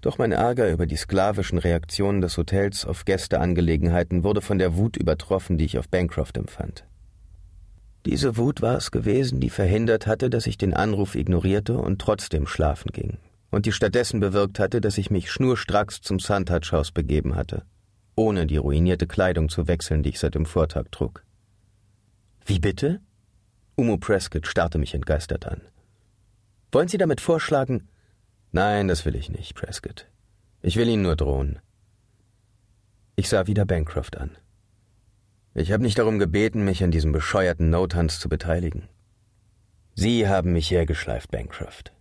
Doch 0.00 0.18
mein 0.18 0.32
Ärger 0.32 0.70
über 0.70 0.86
die 0.86 0.96
sklavischen 0.96 1.58
Reaktionen 1.58 2.20
des 2.20 2.36
Hotels 2.38 2.86
auf 2.86 3.04
Gästeangelegenheiten 3.04 4.24
wurde 4.24 4.40
von 4.40 4.58
der 4.58 4.76
Wut 4.76 4.96
übertroffen, 4.96 5.58
die 5.58 5.66
ich 5.66 5.78
auf 5.78 5.88
Bancroft 5.88 6.36
empfand. 6.36 6.84
Diese 8.06 8.38
Wut 8.38 8.62
war 8.62 8.76
es 8.76 8.90
gewesen, 8.90 9.40
die 9.40 9.50
verhindert 9.50 10.06
hatte, 10.06 10.30
dass 10.30 10.46
ich 10.46 10.56
den 10.56 10.72
Anruf 10.72 11.14
ignorierte 11.14 11.76
und 11.76 12.00
trotzdem 12.00 12.46
schlafen 12.46 12.92
ging, 12.92 13.18
und 13.50 13.66
die 13.66 13.72
stattdessen 13.72 14.20
bewirkt 14.20 14.58
hatte, 14.58 14.80
dass 14.80 14.96
ich 14.96 15.10
mich 15.10 15.30
schnurstracks 15.30 16.00
zum 16.00 16.18
Suntouch 16.18 16.72
Haus 16.72 16.92
begeben 16.92 17.36
hatte 17.36 17.64
ohne 18.20 18.46
die 18.46 18.58
ruinierte 18.58 19.06
Kleidung 19.06 19.48
zu 19.48 19.66
wechseln, 19.66 20.02
die 20.02 20.10
ich 20.10 20.18
seit 20.18 20.34
dem 20.34 20.44
Vortag 20.44 20.90
trug. 20.90 21.24
Wie 22.44 22.58
bitte? 22.58 23.00
Umo 23.76 23.96
Prescott 23.96 24.46
starrte 24.46 24.76
mich 24.76 24.94
entgeistert 24.94 25.46
an. 25.46 25.62
Wollen 26.70 26.88
Sie 26.88 26.98
damit 26.98 27.22
vorschlagen? 27.22 27.88
Nein, 28.52 28.88
das 28.88 29.04
will 29.04 29.14
ich 29.14 29.30
nicht, 29.30 29.54
Prescott. 29.54 30.06
Ich 30.62 30.76
will 30.76 30.88
Ihnen 30.88 31.02
nur 31.02 31.16
drohen. 31.16 31.60
Ich 33.16 33.28
sah 33.28 33.46
wieder 33.46 33.64
Bancroft 33.64 34.16
an. 34.16 34.36
Ich 35.54 35.72
habe 35.72 35.82
nicht 35.82 35.98
darum 35.98 36.18
gebeten, 36.18 36.64
mich 36.64 36.82
an 36.82 36.90
diesem 36.90 37.12
bescheuerten 37.12 37.70
Notanz 37.70 38.18
zu 38.18 38.28
beteiligen. 38.28 38.88
Sie 39.94 40.28
haben 40.28 40.52
mich 40.52 40.70
hergeschleift, 40.70 41.30
Bancroft. 41.30 41.92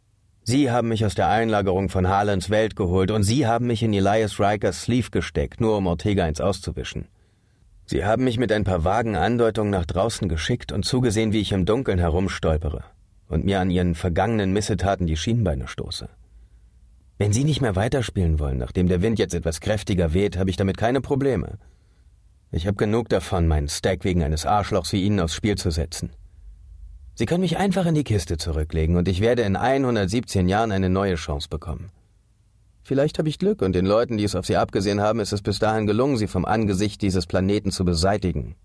Sie 0.44 0.72
haben 0.72 0.88
mich 0.88 1.06
aus 1.06 1.16
der 1.16 1.30
Einlagerung 1.30 1.90
von 1.90 2.08
Harlands 2.08 2.50
Welt 2.50 2.76
geholt 2.76 3.12
und 3.12 3.24
Sie 3.24 3.46
haben 3.46 3.68
mich 3.68 3.84
in 3.84 3.94
Elias 3.94 4.40
Rikers 4.40 4.84
Sleeve 4.84 5.12
gesteckt, 5.12 5.62
nur 5.62 5.78
um 5.78 5.86
Ortega 5.86 6.26
eins 6.26 6.42
auszuwischen. 6.42 7.08
Sie 7.86 8.06
haben 8.06 8.24
mich 8.24 8.40
mit 8.40 8.52
ein 8.52 8.64
paar 8.64 8.84
vagen 8.84 9.16
Andeutungen 9.16 9.72
nach 9.72 9.86
draußen 9.86 10.30
geschickt 10.30 10.72
und 10.72 10.86
zugesehen, 10.86 11.34
wie 11.34 11.42
ich 11.42 11.52
im 11.52 11.66
Dunkeln 11.66 12.00
herumstolpere 12.00 12.84
und 13.28 13.46
mir 13.46 13.60
an 13.60 13.70
Ihren 13.70 13.96
vergangenen 13.96 14.54
Missetaten 14.54 15.06
die 15.06 15.18
Schienbeine 15.18 15.68
stoße. 15.68 16.10
Wenn 17.20 17.34
Sie 17.34 17.44
nicht 17.44 17.60
mehr 17.60 17.76
weiterspielen 17.76 18.40
wollen, 18.40 18.58
nachdem 18.58 18.88
der 18.88 19.02
Wind 19.02 19.20
jetzt 19.20 19.34
etwas 19.34 19.60
kräftiger 19.60 20.14
weht, 20.14 20.38
habe 20.38 20.50
ich 20.50 20.56
damit 20.56 20.78
keine 20.78 21.02
Probleme. 21.02 21.60
Ich 22.50 22.66
habe 22.66 22.78
genug 22.78 23.10
davon, 23.10 23.46
meinen 23.46 23.68
Stack 23.68 24.06
wegen 24.06 24.24
eines 24.24 24.46
Arschlochs 24.46 24.94
wie 24.94 25.04
Ihnen 25.04 25.20
aufs 25.20 25.36
Spiel 25.36 25.58
zu 25.58 25.70
setzen. 25.70 26.12
Sie 27.16 27.26
können 27.26 27.42
mich 27.42 27.58
einfach 27.58 27.86
in 27.86 27.96
die 27.96 28.06
Kiste 28.06 28.38
zurücklegen 28.38 28.96
und 28.96 29.10
ich 29.10 29.20
werde 29.20 29.42
in 29.42 29.58
117 29.58 30.48
Jahren 30.48 30.72
eine 30.72 30.90
neue 30.90 31.16
Chance 31.16 31.50
bekommen. 31.50 31.92
Vielleicht 32.84 33.20
habe 33.20 33.28
ich 33.28 33.38
Glück 33.38 33.62
und 33.62 33.74
den 33.74 33.86
Leuten, 33.86 34.18
die 34.18 34.24
es 34.24 34.36
auf 34.36 34.46
sie 34.46 34.56
abgesehen 34.56 35.02
haben, 35.02 35.20
ist 35.20 35.34
es 35.34 35.42
bis 35.42 35.60
dahin 35.60 35.88
gelungen, 35.88 36.16
sie 36.16 36.28
vom 36.28 36.46
Angesicht 36.46 37.02
dieses 37.02 37.28
Planeten 37.28 37.72
zu 37.72 37.84
beseitigen. 37.84 38.56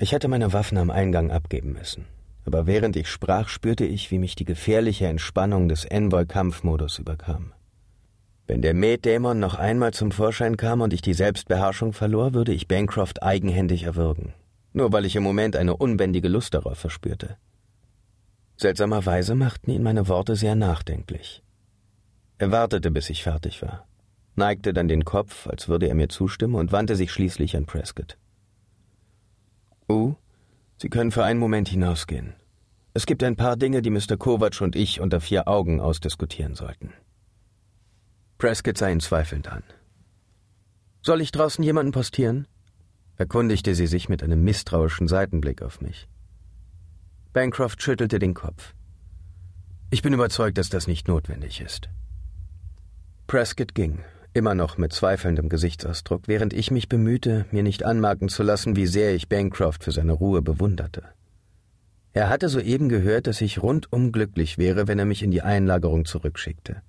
Ich 0.00 0.10
hätte 0.10 0.26
meine 0.26 0.52
Waffen 0.52 0.76
am 0.76 0.90
Eingang 0.90 1.30
abgeben 1.30 1.72
müssen, 1.72 2.04
aber 2.44 2.66
während 2.66 2.96
ich 2.96 3.08
sprach, 3.08 3.48
spürte 3.48 3.84
ich, 3.84 4.10
wie 4.10 4.18
mich 4.18 4.34
die 4.34 4.44
gefährliche 4.44 5.06
Entspannung 5.06 5.68
des 5.68 5.84
Envoy-Kampfmodus 5.84 6.98
überkam. 6.98 7.52
Wenn 8.46 8.62
der 8.62 8.74
Med-Dämon 8.74 9.38
noch 9.38 9.54
einmal 9.54 9.92
zum 9.92 10.10
Vorschein 10.10 10.56
kam 10.56 10.80
und 10.80 10.92
ich 10.92 11.02
die 11.02 11.14
Selbstbeherrschung 11.14 11.92
verlor, 11.92 12.34
würde 12.34 12.52
ich 12.52 12.68
Bancroft 12.68 13.22
eigenhändig 13.22 13.84
erwürgen 13.84 14.34
nur 14.72 14.92
weil 14.92 15.04
ich 15.04 15.16
im 15.16 15.22
Moment 15.22 15.56
eine 15.56 15.76
unbändige 15.76 16.28
Lust 16.28 16.54
darauf 16.54 16.78
verspürte. 16.78 17.36
Seltsamerweise 18.56 19.34
machten 19.34 19.70
ihn 19.70 19.82
meine 19.82 20.08
Worte 20.08 20.36
sehr 20.36 20.54
nachdenklich. 20.54 21.42
Er 22.38 22.52
wartete, 22.52 22.90
bis 22.90 23.10
ich 23.10 23.22
fertig 23.22 23.62
war, 23.62 23.86
neigte 24.34 24.72
dann 24.72 24.88
den 24.88 25.04
Kopf, 25.04 25.46
als 25.46 25.68
würde 25.68 25.88
er 25.88 25.94
mir 25.94 26.08
zustimmen, 26.08 26.54
und 26.54 26.72
wandte 26.72 26.96
sich 26.96 27.12
schließlich 27.12 27.56
an 27.56 27.66
Prescott. 27.66 28.18
Uh, 29.88 30.14
Sie 30.82 30.88
können 30.88 31.12
für 31.12 31.22
einen 31.22 31.38
Moment 31.38 31.68
hinausgehen. 31.68 32.34
Es 32.92 33.06
gibt 33.06 33.22
ein 33.22 33.36
paar 33.36 33.56
Dinge, 33.56 33.82
die 33.82 33.90
Mr. 33.90 34.16
Kovac 34.18 34.60
und 34.60 34.74
ich 34.74 35.00
unter 35.00 35.20
vier 35.20 35.46
Augen 35.46 35.80
ausdiskutieren 35.80 36.56
sollten. 36.56 36.92
Prescott 38.36 38.78
sah 38.78 38.88
ihn 38.88 38.98
zweifelnd 38.98 39.46
an. 39.46 39.62
Soll 41.00 41.20
ich 41.20 41.30
draußen 41.30 41.62
jemanden 41.62 41.92
postieren? 41.92 42.48
erkundigte 43.16 43.76
sie 43.76 43.86
sich 43.86 44.08
mit 44.08 44.24
einem 44.24 44.42
misstrauischen 44.42 45.06
Seitenblick 45.06 45.62
auf 45.62 45.80
mich. 45.80 46.08
Bancroft 47.32 47.80
schüttelte 47.80 48.18
den 48.18 48.34
Kopf. 48.34 48.74
Ich 49.90 50.02
bin 50.02 50.12
überzeugt, 50.12 50.58
dass 50.58 50.68
das 50.68 50.88
nicht 50.88 51.06
notwendig 51.06 51.60
ist. 51.60 51.90
Prescott 53.28 53.76
ging, 53.76 54.00
immer 54.34 54.54
noch 54.54 54.78
mit 54.78 54.92
zweifelndem 54.92 55.48
Gesichtsausdruck, 55.48 56.22
während 56.26 56.52
ich 56.52 56.70
mich 56.70 56.88
bemühte, 56.88 57.46
mir 57.50 57.62
nicht 57.62 57.84
anmerken 57.84 58.28
zu 58.28 58.42
lassen, 58.42 58.76
wie 58.76 58.86
sehr 58.86 59.14
ich 59.14 59.28
Bancroft 59.28 59.84
für 59.84 59.92
seine 59.92 60.12
Ruhe 60.12 60.42
bewunderte. 60.42 61.02
Er 62.12 62.28
hatte 62.28 62.48
soeben 62.48 62.88
gehört, 62.88 63.26
dass 63.26 63.40
ich 63.40 63.62
rundum 63.62 64.12
glücklich 64.12 64.58
wäre, 64.58 64.86
wenn 64.88 64.98
er 64.98 65.06
mich 65.06 65.22
in 65.22 65.30
die 65.30 65.42
Einlagerung 65.42 66.04
zurückschickte. 66.04 66.82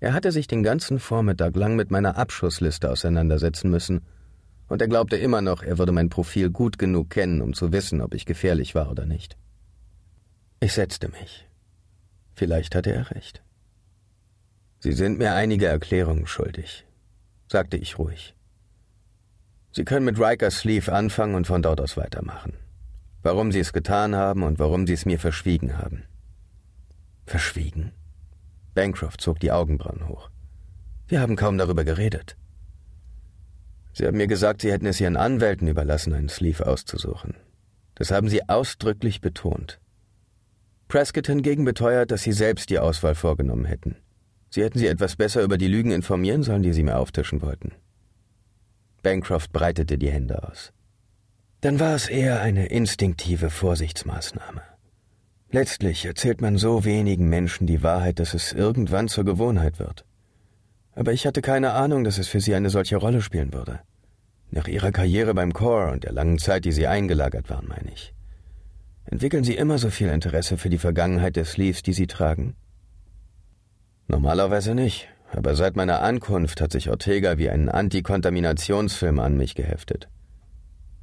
Er 0.00 0.12
hatte 0.12 0.32
sich 0.32 0.46
den 0.46 0.62
ganzen 0.62 0.98
Vormittag 0.98 1.56
lang 1.56 1.76
mit 1.76 1.90
meiner 1.90 2.16
Abschussliste 2.16 2.90
auseinandersetzen 2.90 3.70
müssen 3.70 4.02
und 4.68 4.80
er 4.80 4.88
glaubte 4.88 5.16
immer 5.16 5.40
noch, 5.42 5.62
er 5.62 5.78
würde 5.78 5.92
mein 5.92 6.10
Profil 6.10 6.48
gut 6.50 6.78
genug 6.78 7.10
kennen, 7.10 7.42
um 7.42 7.54
zu 7.54 7.72
wissen, 7.72 8.00
ob 8.00 8.14
ich 8.14 8.24
gefährlich 8.24 8.74
war 8.74 8.90
oder 8.90 9.04
nicht. 9.04 9.36
Ich 10.60 10.74
setzte 10.74 11.08
mich. 11.08 11.48
Vielleicht 12.34 12.74
hatte 12.74 12.92
er 12.92 13.10
recht. 13.10 13.42
Sie 14.82 14.92
sind 14.92 15.18
mir 15.18 15.34
einige 15.34 15.66
Erklärungen 15.66 16.26
schuldig, 16.26 16.86
sagte 17.48 17.76
ich 17.76 17.98
ruhig. 17.98 18.34
Sie 19.72 19.84
können 19.84 20.06
mit 20.06 20.18
Rikers 20.18 20.60
Sleeve 20.60 20.90
anfangen 20.92 21.34
und 21.34 21.46
von 21.46 21.60
dort 21.62 21.82
aus 21.82 21.98
weitermachen. 21.98 22.54
Warum 23.22 23.52
Sie 23.52 23.60
es 23.60 23.74
getan 23.74 24.16
haben 24.16 24.42
und 24.42 24.58
warum 24.58 24.86
Sie 24.86 24.94
es 24.94 25.04
mir 25.04 25.18
verschwiegen 25.18 25.76
haben. 25.76 26.04
Verschwiegen? 27.26 27.92
Bancroft 28.74 29.20
zog 29.20 29.38
die 29.38 29.52
Augenbrauen 29.52 30.08
hoch. 30.08 30.30
Wir 31.08 31.20
haben 31.20 31.36
kaum 31.36 31.58
darüber 31.58 31.84
geredet. 31.84 32.38
Sie 33.92 34.06
haben 34.06 34.16
mir 34.16 34.28
gesagt, 34.28 34.62
Sie 34.62 34.72
hätten 34.72 34.86
es 34.86 34.98
Ihren 34.98 35.18
Anwälten 35.18 35.68
überlassen, 35.68 36.14
einen 36.14 36.30
Sleeve 36.30 36.66
auszusuchen. 36.66 37.34
Das 37.96 38.10
haben 38.10 38.30
Sie 38.30 38.48
ausdrücklich 38.48 39.20
betont. 39.20 39.78
Prescott 40.88 41.26
hingegen 41.26 41.66
beteuert, 41.66 42.10
dass 42.10 42.22
Sie 42.22 42.32
selbst 42.32 42.70
die 42.70 42.78
Auswahl 42.78 43.14
vorgenommen 43.14 43.66
hätten. 43.66 43.96
Sie 44.50 44.62
hätten 44.62 44.78
Sie 44.78 44.88
etwas 44.88 45.16
besser 45.16 45.42
über 45.42 45.56
die 45.56 45.68
Lügen 45.68 45.92
informieren 45.92 46.42
sollen, 46.42 46.62
die 46.62 46.72
Sie 46.72 46.82
mir 46.82 46.98
auftischen 46.98 47.40
wollten. 47.40 47.72
Bancroft 49.02 49.52
breitete 49.52 49.96
die 49.96 50.10
Hände 50.10 50.42
aus. 50.46 50.72
Dann 51.60 51.78
war 51.78 51.94
es 51.94 52.08
eher 52.08 52.40
eine 52.40 52.66
instinktive 52.66 53.48
Vorsichtsmaßnahme. 53.50 54.62
Letztlich 55.52 56.04
erzählt 56.04 56.40
man 56.40 56.58
so 56.58 56.84
wenigen 56.84 57.28
Menschen 57.28 57.66
die 57.66 57.82
Wahrheit, 57.82 58.18
dass 58.18 58.34
es 58.34 58.52
irgendwann 58.52 59.08
zur 59.08 59.24
Gewohnheit 59.24 59.78
wird. 59.78 60.04
Aber 60.94 61.12
ich 61.12 61.26
hatte 61.26 61.42
keine 61.42 61.72
Ahnung, 61.72 62.04
dass 62.04 62.18
es 62.18 62.28
für 62.28 62.40
sie 62.40 62.54
eine 62.54 62.70
solche 62.70 62.96
Rolle 62.96 63.22
spielen 63.22 63.52
würde. 63.52 63.80
Nach 64.50 64.68
ihrer 64.68 64.90
Karriere 64.90 65.34
beim 65.34 65.52
Corps 65.52 65.92
und 65.92 66.04
der 66.04 66.12
langen 66.12 66.38
Zeit, 66.38 66.64
die 66.64 66.72
sie 66.72 66.86
eingelagert 66.86 67.50
waren, 67.50 67.68
meine 67.68 67.92
ich. 67.92 68.12
Entwickeln 69.04 69.44
Sie 69.44 69.56
immer 69.56 69.78
so 69.78 69.90
viel 69.90 70.08
Interesse 70.08 70.56
für 70.56 70.70
die 70.70 70.78
Vergangenheit 70.78 71.34
der 71.34 71.44
Sleeves, 71.44 71.82
die 71.82 71.92
Sie 71.92 72.06
tragen? 72.06 72.54
Normalerweise 74.10 74.74
nicht, 74.74 75.06
aber 75.30 75.54
seit 75.54 75.76
meiner 75.76 76.02
Ankunft 76.02 76.60
hat 76.60 76.72
sich 76.72 76.90
Ortega 76.90 77.38
wie 77.38 77.48
ein 77.48 77.68
Antikontaminationsfilm 77.68 79.20
an 79.20 79.36
mich 79.36 79.54
geheftet. 79.54 80.08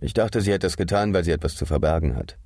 Ich 0.01 0.13
dachte, 0.13 0.41
sie 0.41 0.51
hätte 0.51 0.67
es 0.67 0.75
getan, 0.75 1.13
weil 1.13 1.23
sie 1.23 1.31
etwas 1.31 1.55
zu 1.55 1.65
verbergen 1.65 2.17
hat. 2.17 2.37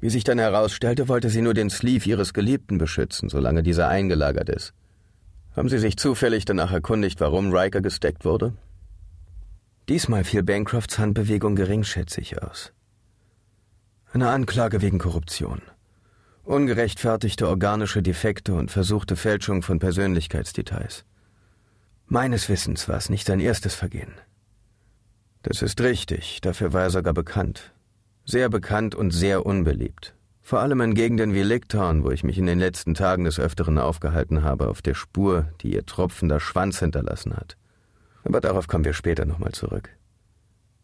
Wie 0.00 0.10
sich 0.10 0.22
dann 0.22 0.38
herausstellte, 0.38 1.08
wollte 1.08 1.30
sie 1.30 1.40
nur 1.40 1.54
den 1.54 1.70
Sleeve 1.70 2.06
ihres 2.06 2.34
Geliebten 2.34 2.76
beschützen, 2.76 3.30
solange 3.30 3.62
dieser 3.62 3.88
eingelagert 3.88 4.50
ist. 4.50 4.74
Haben 5.56 5.70
Sie 5.70 5.78
sich 5.78 5.96
zufällig 5.96 6.44
danach 6.44 6.72
erkundigt, 6.72 7.18
warum 7.20 7.50
Riker 7.50 7.80
gesteckt 7.80 8.26
wurde? 8.26 8.52
Diesmal 9.88 10.24
fiel 10.24 10.42
Bancrofts 10.42 10.98
Handbewegung 10.98 11.56
geringschätzig 11.56 12.42
aus. 12.42 12.74
Eine 14.12 14.28
Anklage 14.28 14.82
wegen 14.82 14.98
Korruption. 14.98 15.62
Ungerechtfertigte 16.44 17.48
organische 17.48 18.02
Defekte 18.02 18.52
und 18.52 18.70
versuchte 18.70 19.16
Fälschung 19.16 19.62
von 19.62 19.78
Persönlichkeitsdetails. 19.78 21.06
Meines 22.06 22.50
Wissens 22.50 22.86
war 22.86 22.98
es 22.98 23.08
nicht 23.08 23.26
sein 23.26 23.40
erstes 23.40 23.74
Vergehen. 23.74 24.12
Das 25.42 25.62
ist 25.62 25.80
richtig, 25.80 26.42
dafür 26.42 26.74
war 26.74 26.82
er 26.82 26.90
sogar 26.90 27.14
bekannt. 27.14 27.72
Sehr 28.26 28.50
bekannt 28.50 28.94
und 28.94 29.10
sehr 29.10 29.46
unbeliebt. 29.46 30.14
Vor 30.42 30.60
allem 30.60 30.82
in 30.82 30.94
Gegenden 30.94 31.32
wie 31.32 31.42
Licktown, 31.42 32.04
wo 32.04 32.10
ich 32.10 32.24
mich 32.24 32.36
in 32.36 32.44
den 32.44 32.58
letzten 32.58 32.92
Tagen 32.92 33.24
des 33.24 33.40
Öfteren 33.40 33.78
aufgehalten 33.78 34.42
habe, 34.42 34.68
auf 34.68 34.82
der 34.82 34.94
Spur, 34.94 35.48
die 35.62 35.72
ihr 35.72 35.86
tropfender 35.86 36.40
Schwanz 36.40 36.78
hinterlassen 36.78 37.34
hat. 37.34 37.56
Aber 38.22 38.42
darauf 38.42 38.68
kommen 38.68 38.84
wir 38.84 38.92
später 38.92 39.24
nochmal 39.24 39.52
zurück. 39.52 39.88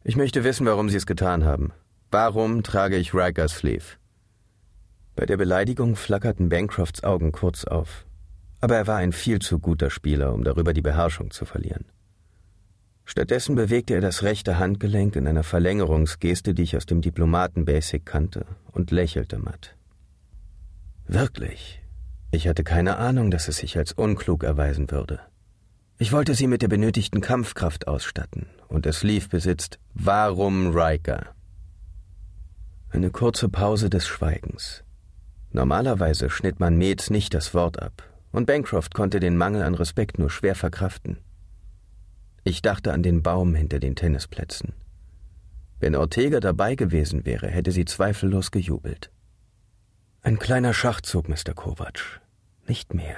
Ich 0.05 0.17
möchte 0.17 0.43
wissen, 0.43 0.65
warum 0.65 0.89
Sie 0.89 0.97
es 0.97 1.05
getan 1.05 1.45
haben. 1.45 1.73
Warum 2.11 2.63
trage 2.63 2.97
ich 2.97 3.13
Rikers 3.13 3.59
Sleeve? 3.59 4.00
Bei 5.21 5.27
der 5.27 5.37
Beleidigung 5.37 5.97
flackerten 5.97 6.49
Bancrofts 6.49 7.05
Augen 7.05 7.31
kurz 7.31 7.67
auf. 7.67 8.07
Aber 8.63 8.77
er 8.77 8.87
war 8.87 8.97
ein 8.97 9.13
viel 9.13 9.39
zu 9.39 9.59
guter 9.59 9.91
Spieler, 9.91 10.33
um 10.33 10.45
darüber 10.45 10.73
die 10.73 10.81
Beherrschung 10.81 11.31
zu 11.31 11.45
verlieren. 11.45 11.85
Stattdessen 13.05 13.55
bewegte 13.55 13.93
er 13.93 14.01
das 14.01 14.23
rechte 14.23 14.59
Handgelenk 14.59 15.17
in 15.17 15.27
einer 15.29 15.43
Verlängerungsgeste, 15.43 16.55
die 16.55 16.63
ich 16.63 16.75
aus 16.75 16.87
dem 16.87 17.03
Diplomaten-Basic 17.03 18.07
kannte, 18.07 18.47
und 18.73 18.93
lächelte 18.93 19.37
matt. 19.37 19.77
Wirklich. 21.07 21.83
Ich 22.31 22.49
hatte 22.49 22.65
keine 22.65 22.97
Ahnung, 22.97 23.31
dass 23.31 23.47
es 23.49 23.59
sich 23.59 23.77
als 23.77 23.93
unklug 23.93 24.43
erweisen 24.43 24.91
würde. 24.91 25.21
Ich 25.99 26.13
wollte 26.13 26.35
sie 26.35 26.47
mit 26.47 26.63
der 26.63 26.69
benötigten 26.69 27.21
Kampfkraft 27.21 27.89
ausstatten, 27.89 28.47
und 28.69 28.87
es 28.87 29.03
lief 29.03 29.29
besitzt 29.29 29.81
Warum 29.93 30.71
Riker? 30.75 31.35
Eine 32.89 33.11
kurze 33.11 33.51
Pause 33.51 33.91
des 33.91 34.07
Schweigens. 34.07 34.83
Normalerweise 35.53 36.31
schnitt 36.31 36.61
man 36.61 36.77
Metz 36.77 37.11
nicht 37.11 37.35
das 37.35 37.55
Wort 37.55 37.83
ab, 37.83 38.09
und 38.33 38.47
Bancroft 38.47 38.95
konnte 38.95 39.19
den 39.19 39.37
Mangel 39.37 39.63
an 39.63 39.75
Respekt 39.75 40.19
nur 40.19 40.31
schwer 40.31 40.55
verkraften. 40.55 41.19
Ich 42.45 42.63
dachte 42.63 42.93
an 42.93 43.03
den 43.03 43.23
Baum 43.23 43.55
hinter 43.55 43.81
den 43.81 43.97
Tennisplätzen. 43.97 44.73
Wenn 45.81 45.97
Ortega 45.97 46.41
dabei 46.41 46.75
gewesen 46.75 47.25
wäre, 47.25 47.49
hätte 47.49 47.73
sie 47.73 47.85
zweifellos 47.85 48.51
gejubelt. 48.51 49.11
Ein 50.23 50.39
kleiner 50.39 50.75
Schachzug, 50.75 51.29
Mr. 51.29 51.55
Kovac. 51.55 52.21
Nicht 52.67 52.95
mehr. 52.95 53.17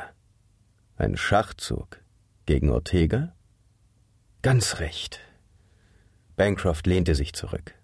Ein 0.97 1.17
Schachzug 1.17 2.01
gegen 2.47 2.71
Ortega? 2.71 3.35
Ganz 4.43 4.79
recht. 4.79 5.21
Bancroft 6.37 6.87
lehnte 6.87 7.15
sich 7.15 7.33
zurück. 7.35 7.75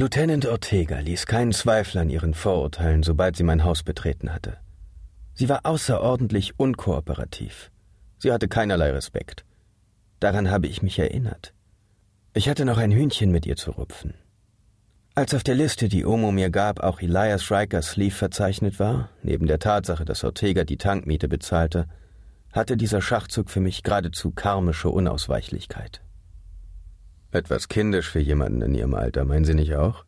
Lieutenant 0.00 0.46
Ortega 0.46 1.00
ließ 1.00 1.26
keinen 1.26 1.50
Zweifel 1.50 1.98
an 1.98 2.08
ihren 2.08 2.32
Vorurteilen, 2.32 3.02
sobald 3.02 3.34
sie 3.34 3.42
mein 3.42 3.64
Haus 3.64 3.82
betreten 3.82 4.32
hatte. 4.32 4.58
Sie 5.34 5.48
war 5.48 5.66
außerordentlich 5.66 6.56
unkooperativ. 6.56 7.72
Sie 8.20 8.30
hatte 8.30 8.46
keinerlei 8.46 8.92
Respekt. 8.92 9.44
Daran 10.20 10.52
habe 10.52 10.68
ich 10.68 10.82
mich 10.82 11.00
erinnert. 11.00 11.52
Ich 12.32 12.48
hatte 12.48 12.64
noch 12.64 12.78
ein 12.78 12.92
Hühnchen 12.92 13.32
mit 13.32 13.44
ihr 13.44 13.56
zu 13.56 13.72
rupfen. 13.72 14.14
Als 15.16 15.34
auf 15.34 15.42
der 15.42 15.56
Liste, 15.56 15.88
die 15.88 16.06
Omo 16.06 16.30
mir 16.30 16.50
gab, 16.50 16.78
auch 16.78 17.00
Elias 17.00 17.50
Rikers 17.50 17.90
Sleeve 17.90 18.14
verzeichnet 18.14 18.78
war, 18.78 19.08
neben 19.24 19.48
der 19.48 19.58
Tatsache, 19.58 20.04
dass 20.04 20.22
Ortega 20.22 20.62
die 20.62 20.76
Tankmiete 20.76 21.26
bezahlte, 21.26 21.88
hatte 22.52 22.76
dieser 22.76 23.02
Schachzug 23.02 23.50
für 23.50 23.60
mich 23.60 23.82
geradezu 23.82 24.30
karmische 24.30 24.90
Unausweichlichkeit. 24.90 26.02
Etwas 27.30 27.68
kindisch 27.68 28.08
für 28.08 28.20
jemanden 28.20 28.62
in 28.62 28.74
ihrem 28.74 28.94
Alter, 28.94 29.24
meinen 29.26 29.44
Sie 29.44 29.54
nicht 29.54 29.74
auch? 29.74 30.04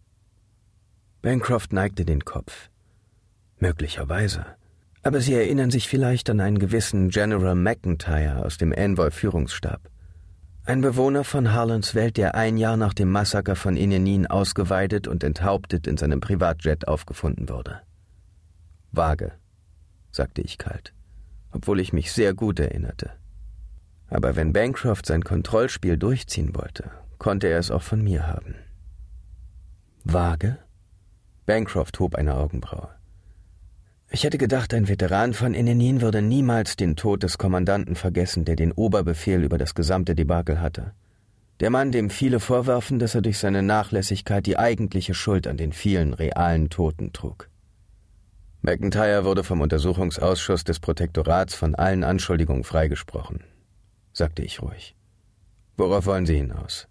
Bancroft 1.20 1.70
neigte 1.72 2.06
den 2.06 2.24
Kopf. 2.24 2.70
Möglicherweise. 3.58 4.46
Aber 5.02 5.20
Sie 5.20 5.34
erinnern 5.34 5.70
sich 5.70 5.86
vielleicht 5.86 6.30
an 6.30 6.40
einen 6.40 6.58
gewissen 6.58 7.10
General 7.10 7.54
McIntyre 7.54 8.42
aus 8.44 8.56
dem 8.56 8.72
Envoy-Führungsstab. 8.72 9.90
Ein 10.64 10.80
Bewohner 10.80 11.24
von 11.24 11.52
Harlands 11.52 11.94
Welt, 11.94 12.16
der 12.16 12.34
ein 12.34 12.56
Jahr 12.56 12.78
nach 12.78 12.94
dem 12.94 13.10
Massaker 13.10 13.56
von 13.56 13.76
Inenin 13.76 14.26
ausgeweidet 14.26 15.06
und 15.06 15.22
enthauptet 15.22 15.86
in 15.86 15.98
seinem 15.98 16.20
Privatjet 16.20 16.88
aufgefunden 16.88 17.50
wurde. 17.50 17.82
Vage, 18.92 19.32
sagte 20.10 20.40
ich 20.40 20.56
kalt, 20.56 20.94
obwohl 21.50 21.80
ich 21.80 21.92
mich 21.92 22.12
sehr 22.12 22.32
gut 22.32 22.60
erinnerte. 22.60 23.10
Aber 24.08 24.36
wenn 24.36 24.52
Bancroft 24.54 25.06
sein 25.06 25.22
Kontrollspiel 25.22 25.96
durchziehen 25.96 26.54
wollte, 26.54 26.90
konnte 27.20 27.46
er 27.46 27.60
es 27.60 27.70
auch 27.70 27.82
von 27.82 28.02
mir 28.02 28.26
haben. 28.26 28.56
Vage? 30.02 30.58
Bancroft 31.46 32.00
hob 32.00 32.16
eine 32.16 32.34
Augenbraue. 32.34 32.88
Ich 34.10 34.24
hätte 34.24 34.38
gedacht, 34.38 34.74
ein 34.74 34.88
Veteran 34.88 35.34
von 35.34 35.54
Inenin 35.54 36.00
würde 36.00 36.20
niemals 36.20 36.74
den 36.74 36.96
Tod 36.96 37.22
des 37.22 37.38
Kommandanten 37.38 37.94
vergessen, 37.94 38.44
der 38.44 38.56
den 38.56 38.72
Oberbefehl 38.72 39.44
über 39.44 39.56
das 39.56 39.76
gesamte 39.76 40.16
Debakel 40.16 40.60
hatte. 40.60 40.92
Der 41.60 41.70
Mann, 41.70 41.92
dem 41.92 42.10
viele 42.10 42.40
vorwerfen, 42.40 42.98
dass 42.98 43.14
er 43.14 43.22
durch 43.22 43.38
seine 43.38 43.62
Nachlässigkeit 43.62 44.46
die 44.46 44.58
eigentliche 44.58 45.14
Schuld 45.14 45.46
an 45.46 45.58
den 45.58 45.72
vielen 45.72 46.14
realen 46.14 46.70
Toten 46.70 47.12
trug. 47.12 47.48
McIntyre 48.62 49.24
wurde 49.24 49.44
vom 49.44 49.60
Untersuchungsausschuss 49.60 50.64
des 50.64 50.80
Protektorats 50.80 51.54
von 51.54 51.74
allen 51.74 52.02
Anschuldigungen 52.02 52.64
freigesprochen, 52.64 53.44
sagte 54.12 54.42
ich 54.42 54.60
ruhig. 54.60 54.96
Worauf 55.76 56.06
wollen 56.06 56.26
Sie 56.26 56.36
hinaus? 56.36 56.89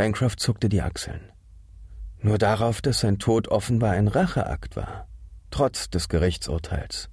Bancroft 0.00 0.40
zuckte 0.40 0.70
die 0.70 0.80
Achseln. 0.80 1.20
Nur 2.20 2.38
darauf, 2.38 2.80
dass 2.80 3.00
sein 3.00 3.18
Tod 3.18 3.48
offenbar 3.48 3.92
ein 3.92 4.08
Racheakt 4.08 4.74
war 4.76 5.06
trotz 5.50 5.90
des 5.90 6.08
Gerichtsurteils. 6.08 7.10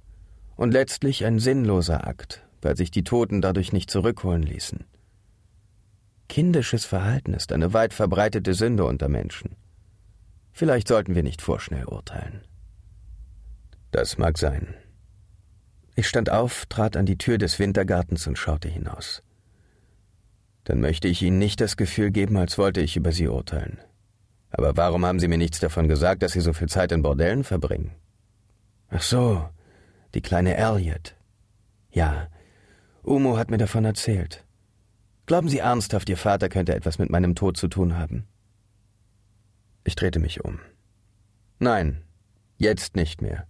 Und 0.56 0.72
letztlich 0.72 1.24
ein 1.24 1.38
sinnloser 1.38 2.06
Akt, 2.06 2.46
weil 2.62 2.76
sich 2.76 2.90
die 2.90 3.04
Toten 3.04 3.40
dadurch 3.40 3.72
nicht 3.72 3.90
zurückholen 3.90 4.42
ließen. 4.42 4.84
Kindisches 6.28 6.84
Verhalten 6.84 7.34
ist 7.34 7.52
eine 7.52 7.72
weit 7.72 7.94
verbreitete 7.94 8.54
Sünde 8.54 8.84
unter 8.84 9.08
Menschen. 9.08 9.56
Vielleicht 10.52 10.88
sollten 10.88 11.14
wir 11.14 11.22
nicht 11.22 11.42
vorschnell 11.42 11.84
urteilen. 11.84 12.42
Das 13.90 14.18
mag 14.18 14.38
sein. 14.38 14.74
Ich 15.94 16.08
stand 16.08 16.30
auf, 16.30 16.66
trat 16.66 16.96
an 16.96 17.06
die 17.06 17.18
Tür 17.18 17.38
des 17.38 17.58
Wintergartens 17.58 18.26
und 18.26 18.38
schaute 18.38 18.68
hinaus. 18.68 19.22
Dann 20.68 20.80
möchte 20.80 21.08
ich 21.08 21.22
Ihnen 21.22 21.38
nicht 21.38 21.62
das 21.62 21.78
Gefühl 21.78 22.10
geben, 22.10 22.36
als 22.36 22.58
wollte 22.58 22.82
ich 22.82 22.94
über 22.94 23.10
Sie 23.10 23.26
urteilen. 23.26 23.78
Aber 24.50 24.76
warum 24.76 25.06
haben 25.06 25.18
Sie 25.18 25.26
mir 25.26 25.38
nichts 25.38 25.60
davon 25.60 25.88
gesagt, 25.88 26.22
dass 26.22 26.32
Sie 26.32 26.42
so 26.42 26.52
viel 26.52 26.68
Zeit 26.68 26.92
in 26.92 27.00
Bordellen 27.00 27.42
verbringen? 27.42 27.92
Ach 28.90 29.00
so, 29.00 29.48
die 30.12 30.20
kleine 30.20 30.58
Elliot. 30.58 31.16
Ja, 31.90 32.28
Umo 33.02 33.38
hat 33.38 33.50
mir 33.50 33.56
davon 33.56 33.86
erzählt. 33.86 34.44
Glauben 35.24 35.48
Sie 35.48 35.60
ernsthaft, 35.60 36.10
Ihr 36.10 36.18
Vater 36.18 36.50
könnte 36.50 36.74
etwas 36.74 36.98
mit 36.98 37.08
meinem 37.08 37.34
Tod 37.34 37.56
zu 37.56 37.68
tun 37.68 37.96
haben? 37.96 38.26
Ich 39.84 39.96
drehte 39.96 40.18
mich 40.18 40.44
um. 40.44 40.60
Nein, 41.58 42.04
jetzt 42.58 42.94
nicht 42.94 43.22
mehr. 43.22 43.46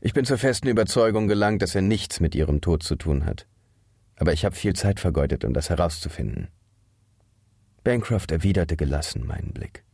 Ich 0.00 0.14
bin 0.14 0.24
zur 0.24 0.38
festen 0.38 0.66
Überzeugung 0.66 1.28
gelangt, 1.28 1.62
dass 1.62 1.76
er 1.76 1.82
nichts 1.82 2.18
mit 2.18 2.34
ihrem 2.34 2.60
Tod 2.60 2.82
zu 2.82 2.96
tun 2.96 3.24
hat. 3.24 3.46
Aber 4.16 4.32
ich 4.32 4.44
habe 4.44 4.54
viel 4.54 4.74
Zeit 4.74 5.00
vergeudet, 5.00 5.44
um 5.44 5.54
das 5.54 5.70
herauszufinden. 5.70 6.48
Bancroft 7.82 8.30
erwiderte 8.30 8.76
gelassen 8.76 9.26
meinen 9.26 9.52
Blick. 9.52 9.84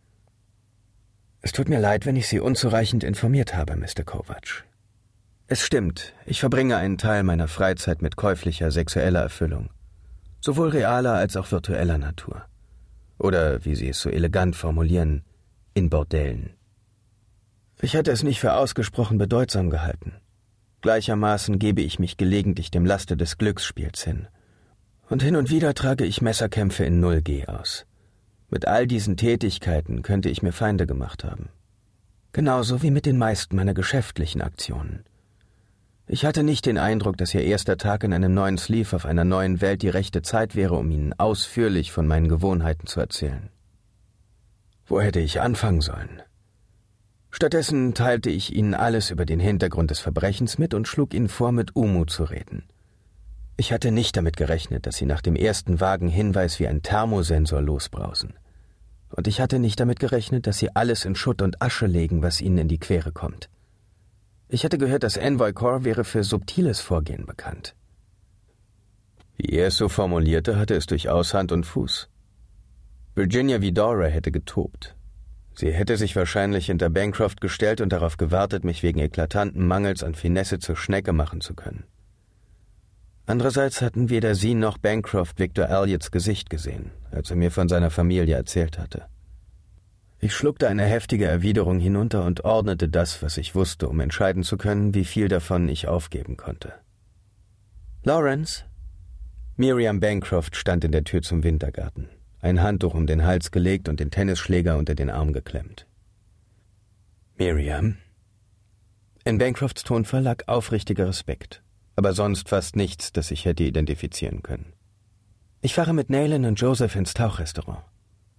Es 1.42 1.52
tut 1.52 1.68
mir 1.68 1.80
leid, 1.80 2.04
wenn 2.06 2.16
ich 2.16 2.28
Sie 2.28 2.38
unzureichend 2.38 3.02
informiert 3.02 3.54
habe, 3.54 3.76
Mr. 3.76 4.04
Kovac. 4.04 4.64
Es 5.46 5.64
stimmt, 5.64 6.14
ich 6.26 6.38
verbringe 6.38 6.76
einen 6.76 6.98
Teil 6.98 7.24
meiner 7.24 7.48
Freizeit 7.48 8.02
mit 8.02 8.14
käuflicher 8.16 8.70
sexueller 8.70 9.22
Erfüllung, 9.22 9.70
sowohl 10.40 10.68
realer 10.68 11.14
als 11.14 11.36
auch 11.36 11.50
virtueller 11.50 11.98
Natur. 11.98 12.44
Oder, 13.18 13.64
wie 13.64 13.74
Sie 13.74 13.88
es 13.88 14.00
so 14.00 14.10
elegant 14.10 14.54
formulieren, 14.54 15.24
in 15.74 15.90
Bordellen. 15.90 16.54
Ich 17.80 17.94
hätte 17.94 18.10
es 18.12 18.22
nicht 18.22 18.38
für 18.38 18.52
ausgesprochen 18.52 19.18
bedeutsam 19.18 19.70
gehalten. 19.70 20.12
Gleichermaßen 20.80 21.58
gebe 21.58 21.82
ich 21.82 21.98
mich 21.98 22.16
gelegentlich 22.16 22.70
dem 22.70 22.86
Laste 22.86 23.16
des 23.16 23.38
Glücksspiels 23.38 24.04
hin– 24.04 24.28
und 25.10 25.24
hin 25.24 25.34
und 25.34 25.50
wieder 25.50 25.74
trage 25.74 26.04
ich 26.04 26.22
Messerkämpfe 26.22 26.84
in 26.84 27.04
0G 27.04 27.48
aus. 27.48 27.84
Mit 28.48 28.66
all 28.66 28.86
diesen 28.86 29.16
Tätigkeiten 29.16 30.02
könnte 30.02 30.30
ich 30.30 30.40
mir 30.40 30.52
Feinde 30.52 30.86
gemacht 30.86 31.24
haben. 31.24 31.48
Genauso 32.32 32.80
wie 32.82 32.92
mit 32.92 33.06
den 33.06 33.18
meisten 33.18 33.56
meiner 33.56 33.74
geschäftlichen 33.74 34.40
Aktionen. 34.40 35.02
Ich 36.06 36.24
hatte 36.24 36.44
nicht 36.44 36.64
den 36.64 36.78
Eindruck, 36.78 37.16
dass 37.16 37.34
Ihr 37.34 37.42
erster 37.42 37.76
Tag 37.76 38.04
in 38.04 38.12
einem 38.12 38.34
neuen 38.34 38.56
Sleeve 38.56 38.94
auf 38.94 39.04
einer 39.04 39.24
neuen 39.24 39.60
Welt 39.60 39.82
die 39.82 39.88
rechte 39.88 40.22
Zeit 40.22 40.54
wäre, 40.54 40.76
um 40.76 40.88
Ihnen 40.92 41.12
ausführlich 41.18 41.90
von 41.90 42.06
meinen 42.06 42.28
Gewohnheiten 42.28 42.86
zu 42.86 43.00
erzählen. 43.00 43.50
Wo 44.86 45.00
hätte 45.00 45.18
ich 45.18 45.40
anfangen 45.40 45.80
sollen? 45.80 46.22
Stattdessen 47.30 47.94
teilte 47.94 48.30
ich 48.30 48.54
Ihnen 48.54 48.74
alles 48.74 49.10
über 49.10 49.24
den 49.24 49.40
Hintergrund 49.40 49.90
des 49.90 50.00
Verbrechens 50.00 50.58
mit 50.58 50.74
und 50.74 50.88
schlug 50.88 51.14
Ihnen 51.14 51.28
vor, 51.28 51.52
mit 51.52 51.76
Umu 51.76 52.04
zu 52.04 52.24
reden. 52.24 52.64
Ich 53.60 53.72
hatte 53.72 53.92
nicht 53.92 54.16
damit 54.16 54.38
gerechnet, 54.38 54.86
dass 54.86 54.96
sie 54.96 55.04
nach 55.04 55.20
dem 55.20 55.36
ersten 55.36 55.80
Wagen 55.80 56.08
Hinweis 56.08 56.58
wie 56.60 56.66
ein 56.66 56.80
Thermosensor 56.80 57.60
losbrausen. 57.60 58.32
Und 59.10 59.28
ich 59.28 59.38
hatte 59.38 59.58
nicht 59.58 59.78
damit 59.78 60.00
gerechnet, 60.00 60.46
dass 60.46 60.56
sie 60.56 60.74
alles 60.74 61.04
in 61.04 61.14
Schutt 61.14 61.42
und 61.42 61.60
Asche 61.60 61.86
legen, 61.86 62.22
was 62.22 62.40
ihnen 62.40 62.56
in 62.56 62.68
die 62.68 62.78
Quere 62.78 63.12
kommt. 63.12 63.50
Ich 64.48 64.64
hatte 64.64 64.78
gehört, 64.78 65.02
das 65.02 65.18
Envoy 65.18 65.52
Corps 65.52 65.84
wäre 65.84 66.04
für 66.04 66.24
subtiles 66.24 66.80
Vorgehen 66.80 67.26
bekannt. 67.26 67.74
Wie 69.36 69.50
er 69.50 69.66
es 69.66 69.76
so 69.76 69.90
formulierte, 69.90 70.56
hatte 70.56 70.74
es 70.74 70.86
durchaus 70.86 71.34
Hand 71.34 71.52
und 71.52 71.66
Fuß. 71.66 72.08
Virginia 73.14 73.60
Vidora 73.60 74.06
hätte 74.06 74.32
getobt. 74.32 74.96
Sie 75.54 75.72
hätte 75.72 75.96
sich 75.96 76.16
wahrscheinlich 76.16 76.66
hinter 76.66 76.90
Bancroft 76.90 77.40
gestellt 77.40 77.80
und 77.80 77.92
darauf 77.92 78.16
gewartet, 78.16 78.64
mich 78.64 78.82
wegen 78.82 79.00
eklatanten 79.00 79.66
Mangels 79.66 80.02
an 80.02 80.14
Finesse 80.14 80.58
zur 80.58 80.76
Schnecke 80.76 81.12
machen 81.12 81.40
zu 81.40 81.54
können. 81.54 81.84
Andererseits 83.26 83.80
hatten 83.80 84.10
weder 84.10 84.34
sie 84.34 84.54
noch 84.54 84.78
Bancroft 84.78 85.38
Victor 85.38 85.68
Elliots 85.68 86.10
Gesicht 86.10 86.50
gesehen, 86.50 86.90
als 87.12 87.30
er 87.30 87.36
mir 87.36 87.50
von 87.50 87.68
seiner 87.68 87.90
Familie 87.90 88.34
erzählt 88.34 88.78
hatte. 88.78 89.06
Ich 90.18 90.34
schluckte 90.34 90.68
eine 90.68 90.84
heftige 90.84 91.26
Erwiderung 91.26 91.78
hinunter 91.78 92.24
und 92.24 92.44
ordnete 92.44 92.88
das, 92.88 93.22
was 93.22 93.38
ich 93.38 93.54
wusste, 93.54 93.88
um 93.88 94.00
entscheiden 94.00 94.42
zu 94.42 94.58
können, 94.58 94.94
wie 94.94 95.04
viel 95.04 95.28
davon 95.28 95.68
ich 95.68 95.88
aufgeben 95.88 96.36
konnte. 96.36 96.74
Lawrence? 98.02 98.64
Miriam 99.56 99.98
Bancroft 100.00 100.56
stand 100.56 100.84
in 100.84 100.92
der 100.92 101.04
Tür 101.04 101.22
zum 101.22 101.42
Wintergarten, 101.42 102.08
ein 102.42 102.62
Handtuch 102.62 102.94
um 102.94 103.06
den 103.06 103.24
Hals 103.24 103.50
gelegt 103.50 103.88
und 103.88 104.00
den 104.00 104.10
Tennisschläger 104.10 104.76
unter 104.78 104.94
den 104.94 105.10
Arm 105.10 105.32
geklemmt. 105.32 105.86
Miriam? 107.36 107.96
In 109.24 109.38
Bancrofts 109.38 109.84
Tonfall 109.84 110.22
lag 110.22 110.48
aufrichtiger 110.48 111.06
Respekt 111.08 111.62
aber 112.00 112.14
sonst 112.14 112.48
fast 112.48 112.76
nichts, 112.76 113.12
das 113.12 113.30
ich 113.30 113.44
hätte 113.44 113.62
identifizieren 113.62 114.42
können. 114.42 114.72
Ich 115.60 115.74
fahre 115.74 115.92
mit 115.92 116.08
Naylan 116.08 116.46
und 116.46 116.58
Joseph 116.58 116.96
ins 116.96 117.12
Tauchrestaurant. 117.12 117.84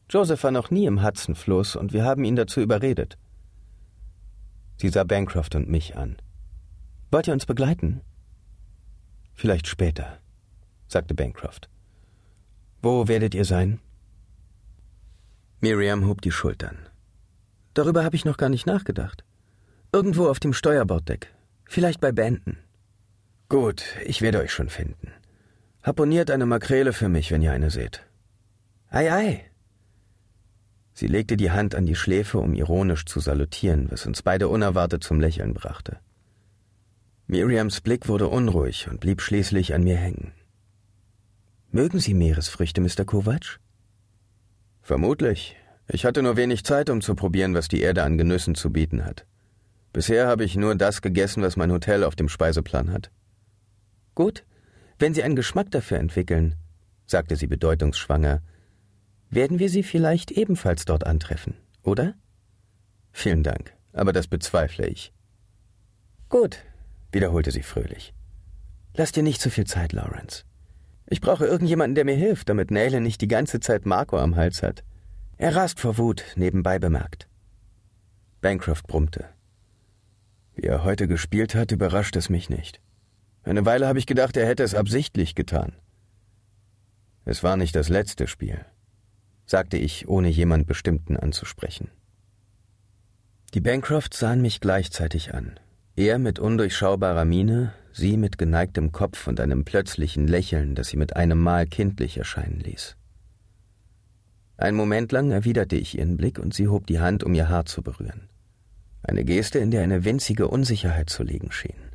Joseph 0.09 0.43
war 0.43 0.49
noch 0.49 0.71
nie 0.71 0.87
im 0.87 1.03
Hudsonfluss 1.03 1.75
und 1.75 1.93
wir 1.93 2.03
haben 2.03 2.23
ihn 2.23 2.35
dazu 2.35 2.59
überredet. 2.59 3.19
Sie 4.77 4.89
sah 4.89 5.03
Bancroft 5.03 5.53
und 5.53 5.69
mich 5.69 5.95
an. 5.95 6.17
Wollt 7.11 7.27
ihr 7.27 7.33
uns 7.33 7.45
begleiten? 7.45 8.01
Vielleicht 9.35 9.67
später, 9.67 10.17
sagte 10.87 11.13
Bancroft. 11.13 11.69
Wo 12.81 13.07
werdet 13.07 13.35
ihr 13.35 13.45
sein? 13.45 13.79
Miriam 15.63 16.07
hob 16.07 16.23
die 16.23 16.31
Schultern. 16.31 16.75
Darüber 17.75 18.03
habe 18.03 18.15
ich 18.15 18.25
noch 18.25 18.37
gar 18.37 18.49
nicht 18.49 18.65
nachgedacht. 18.65 19.23
Irgendwo 19.93 20.27
auf 20.27 20.39
dem 20.39 20.53
Steuerborddeck. 20.53 21.31
Vielleicht 21.65 22.01
bei 22.01 22.11
Benton. 22.11 22.57
Gut, 23.47 23.83
ich 24.03 24.23
werde 24.23 24.39
euch 24.39 24.51
schon 24.51 24.69
finden. 24.69 25.11
Harponiert 25.83 26.31
eine 26.31 26.47
Makrele 26.47 26.93
für 26.93 27.09
mich, 27.09 27.31
wenn 27.31 27.43
ihr 27.43 27.51
eine 27.51 27.69
seht. 27.69 28.03
Ei, 28.89 29.13
ei. 29.13 29.51
Sie 30.93 31.05
legte 31.05 31.37
die 31.37 31.51
Hand 31.51 31.75
an 31.75 31.85
die 31.85 31.95
Schläfe, 31.95 32.39
um 32.39 32.55
ironisch 32.55 33.05
zu 33.05 33.19
salutieren, 33.19 33.91
was 33.91 34.07
uns 34.07 34.23
beide 34.23 34.47
unerwartet 34.47 35.03
zum 35.03 35.19
Lächeln 35.19 35.53
brachte. 35.53 35.99
Miriams 37.27 37.81
Blick 37.81 38.07
wurde 38.07 38.27
unruhig 38.27 38.87
und 38.89 38.99
blieb 38.99 39.21
schließlich 39.21 39.75
an 39.75 39.83
mir 39.83 39.97
hängen. 39.97 40.33
Mögen 41.69 41.99
Sie 41.99 42.15
Meeresfrüchte, 42.15 42.81
Mr. 42.81 43.05
Kovac? 43.05 43.60
Vermutlich. 44.91 45.55
Ich 45.87 46.03
hatte 46.03 46.21
nur 46.21 46.35
wenig 46.35 46.65
Zeit, 46.65 46.89
um 46.89 46.99
zu 46.99 47.15
probieren, 47.15 47.53
was 47.53 47.69
die 47.69 47.79
Erde 47.79 48.03
an 48.03 48.17
Genüssen 48.17 48.55
zu 48.55 48.73
bieten 48.73 49.05
hat. 49.05 49.25
Bisher 49.93 50.27
habe 50.27 50.43
ich 50.43 50.57
nur 50.57 50.75
das 50.75 51.01
gegessen, 51.01 51.41
was 51.43 51.55
mein 51.55 51.71
Hotel 51.71 52.03
auf 52.03 52.17
dem 52.17 52.27
Speiseplan 52.27 52.91
hat. 52.91 53.09
Gut, 54.15 54.43
wenn 54.99 55.13
Sie 55.13 55.23
einen 55.23 55.37
Geschmack 55.37 55.71
dafür 55.71 55.97
entwickeln, 55.97 56.55
sagte 57.05 57.37
sie 57.37 57.47
bedeutungsschwanger, 57.47 58.41
werden 59.29 59.59
wir 59.59 59.69
Sie 59.69 59.83
vielleicht 59.83 60.29
ebenfalls 60.29 60.83
dort 60.83 61.05
antreffen, 61.05 61.53
oder? 61.83 62.15
Vielen 63.13 63.43
Dank, 63.43 63.73
aber 63.93 64.11
das 64.11 64.27
bezweifle 64.27 64.87
ich. 64.87 65.13
Gut, 66.27 66.57
wiederholte 67.13 67.51
sie 67.51 67.63
fröhlich. 67.63 68.13
Lass 68.93 69.13
dir 69.13 69.23
nicht 69.23 69.39
zu 69.39 69.49
viel 69.49 69.67
Zeit, 69.67 69.93
Lawrence. 69.93 70.43
Ich 71.11 71.19
brauche 71.19 71.45
irgendjemanden, 71.45 71.95
der 71.95 72.05
mir 72.05 72.15
hilft, 72.15 72.47
damit 72.47 72.71
Nele 72.71 73.01
nicht 73.01 73.19
die 73.19 73.27
ganze 73.27 73.59
Zeit 73.59 73.85
Marco 73.85 74.17
am 74.17 74.37
Hals 74.37 74.63
hat. 74.63 74.85
Er 75.37 75.57
rast 75.57 75.81
vor 75.81 75.97
Wut, 75.97 76.23
nebenbei 76.37 76.79
bemerkt. 76.79 77.27
Bancroft 78.39 78.87
brummte. 78.87 79.25
Wie 80.55 80.63
er 80.63 80.85
heute 80.85 81.09
gespielt 81.09 81.53
hat, 81.53 81.73
überrascht 81.73 82.15
es 82.15 82.29
mich 82.29 82.49
nicht. 82.49 82.79
Eine 83.43 83.65
Weile 83.65 83.87
habe 83.87 83.99
ich 83.99 84.05
gedacht, 84.05 84.37
er 84.37 84.47
hätte 84.47 84.63
es 84.63 84.73
absichtlich 84.73 85.35
getan. 85.35 85.73
Es 87.25 87.43
war 87.43 87.57
nicht 87.57 87.75
das 87.75 87.89
letzte 87.89 88.25
Spiel, 88.25 88.63
sagte 89.45 89.75
ich, 89.75 90.07
ohne 90.07 90.29
jemand 90.29 90.65
Bestimmten 90.65 91.17
anzusprechen. 91.17 91.91
Die 93.53 93.59
Bancrofts 93.59 94.17
sahen 94.17 94.41
mich 94.41 94.61
gleichzeitig 94.61 95.33
an. 95.33 95.59
Er 95.97 96.19
mit 96.19 96.39
undurchschaubarer 96.39 97.25
Miene, 97.25 97.73
sie 97.93 98.17
mit 98.17 98.37
geneigtem 98.37 98.91
Kopf 98.91 99.27
und 99.27 99.39
einem 99.39 99.65
plötzlichen 99.65 100.27
Lächeln, 100.27 100.75
das 100.75 100.89
sie 100.89 100.97
mit 100.97 101.15
einem 101.15 101.39
Mal 101.39 101.67
kindlich 101.67 102.17
erscheinen 102.17 102.59
ließ. 102.59 102.95
Ein 104.57 104.75
Moment 104.75 105.11
lang 105.11 105.31
erwiderte 105.31 105.75
ich 105.75 105.97
ihren 105.97 106.17
Blick 106.17 106.37
und 106.37 106.53
sie 106.53 106.67
hob 106.67 106.85
die 106.87 106.99
Hand, 106.99 107.23
um 107.23 107.33
ihr 107.33 107.49
Haar 107.49 107.65
zu 107.65 107.81
berühren. 107.81 108.29
Eine 109.03 109.25
Geste, 109.25 109.57
in 109.57 109.71
der 109.71 109.81
eine 109.81 110.05
winzige 110.05 110.47
Unsicherheit 110.47 111.09
zu 111.09 111.23
liegen 111.23 111.51
schien. 111.51 111.89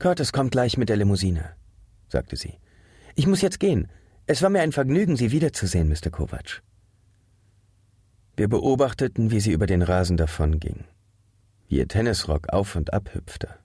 Curtis 0.00 0.32
kommt 0.32 0.50
gleich 0.50 0.76
mit 0.76 0.88
der 0.88 0.96
Limousine, 0.96 1.52
sagte 2.08 2.34
sie. 2.34 2.54
Ich 3.14 3.28
muss 3.28 3.40
jetzt 3.40 3.60
gehen. 3.60 3.86
Es 4.26 4.42
war 4.42 4.50
mir 4.50 4.62
ein 4.62 4.72
Vergnügen, 4.72 5.16
Sie 5.16 5.30
wiederzusehen, 5.30 5.88
Mr. 5.88 6.10
Kovac. 6.10 6.62
Wir 8.36 8.48
beobachteten, 8.48 9.30
wie 9.30 9.40
sie 9.40 9.52
über 9.52 9.66
den 9.66 9.82
Rasen 9.82 10.16
davonging, 10.16 10.84
wie 11.68 11.76
ihr 11.76 11.86
Tennisrock 11.86 12.48
auf 12.48 12.74
und 12.74 12.92
ab 12.92 13.14
hüpfte. 13.14 13.61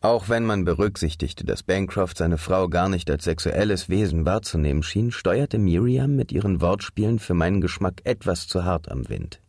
Auch 0.00 0.28
wenn 0.28 0.44
man 0.46 0.64
berücksichtigte, 0.64 1.44
dass 1.44 1.62
Bancroft 1.62 2.16
seine 2.16 2.38
Frau 2.38 2.68
gar 2.68 2.88
nicht 2.88 3.10
als 3.10 3.24
sexuelles 3.24 3.88
Wesen 3.88 4.24
wahrzunehmen 4.24 4.82
schien, 4.82 5.10
steuerte 5.10 5.58
Miriam 5.58 6.16
mit 6.16 6.32
ihren 6.32 6.60
Wortspielen 6.60 7.18
für 7.18 7.34
meinen 7.34 7.60
Geschmack 7.60 8.00
etwas 8.04 8.48
zu 8.48 8.64
hart 8.64 8.90
am 8.90 9.08
Wind. 9.08 9.40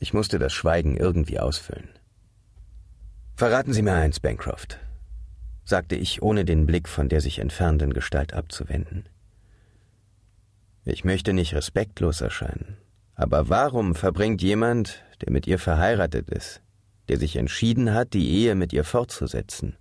Ich 0.00 0.12
musste 0.12 0.38
das 0.38 0.52
Schweigen 0.52 0.96
irgendwie 0.96 1.38
ausfüllen. 1.38 1.88
Verraten 3.36 3.72
Sie 3.72 3.82
mir 3.82 3.94
eins, 3.94 4.18
Bancroft 4.18 4.80
sagte 5.68 5.96
ich, 5.96 6.22
ohne 6.22 6.46
den 6.46 6.64
Blick 6.64 6.88
von 6.88 7.10
der 7.10 7.20
sich 7.20 7.38
entfernenden 7.38 7.92
Gestalt 7.92 8.32
abzuwenden. 8.32 9.06
Ich 10.84 11.04
möchte 11.04 11.34
nicht 11.34 11.54
respektlos 11.54 12.22
erscheinen, 12.22 12.78
aber 13.14 13.50
warum 13.50 13.94
verbringt 13.94 14.40
jemand, 14.40 15.04
der 15.20 15.30
mit 15.30 15.46
ihr 15.46 15.58
verheiratet 15.58 16.30
ist, 16.30 16.62
der 17.08 17.18
sich 17.18 17.36
entschieden 17.36 17.94
hat, 17.94 18.12
die 18.12 18.28
Ehe 18.30 18.54
mit 18.54 18.72
ihr 18.72 18.84
fortzusetzen, 18.84 19.76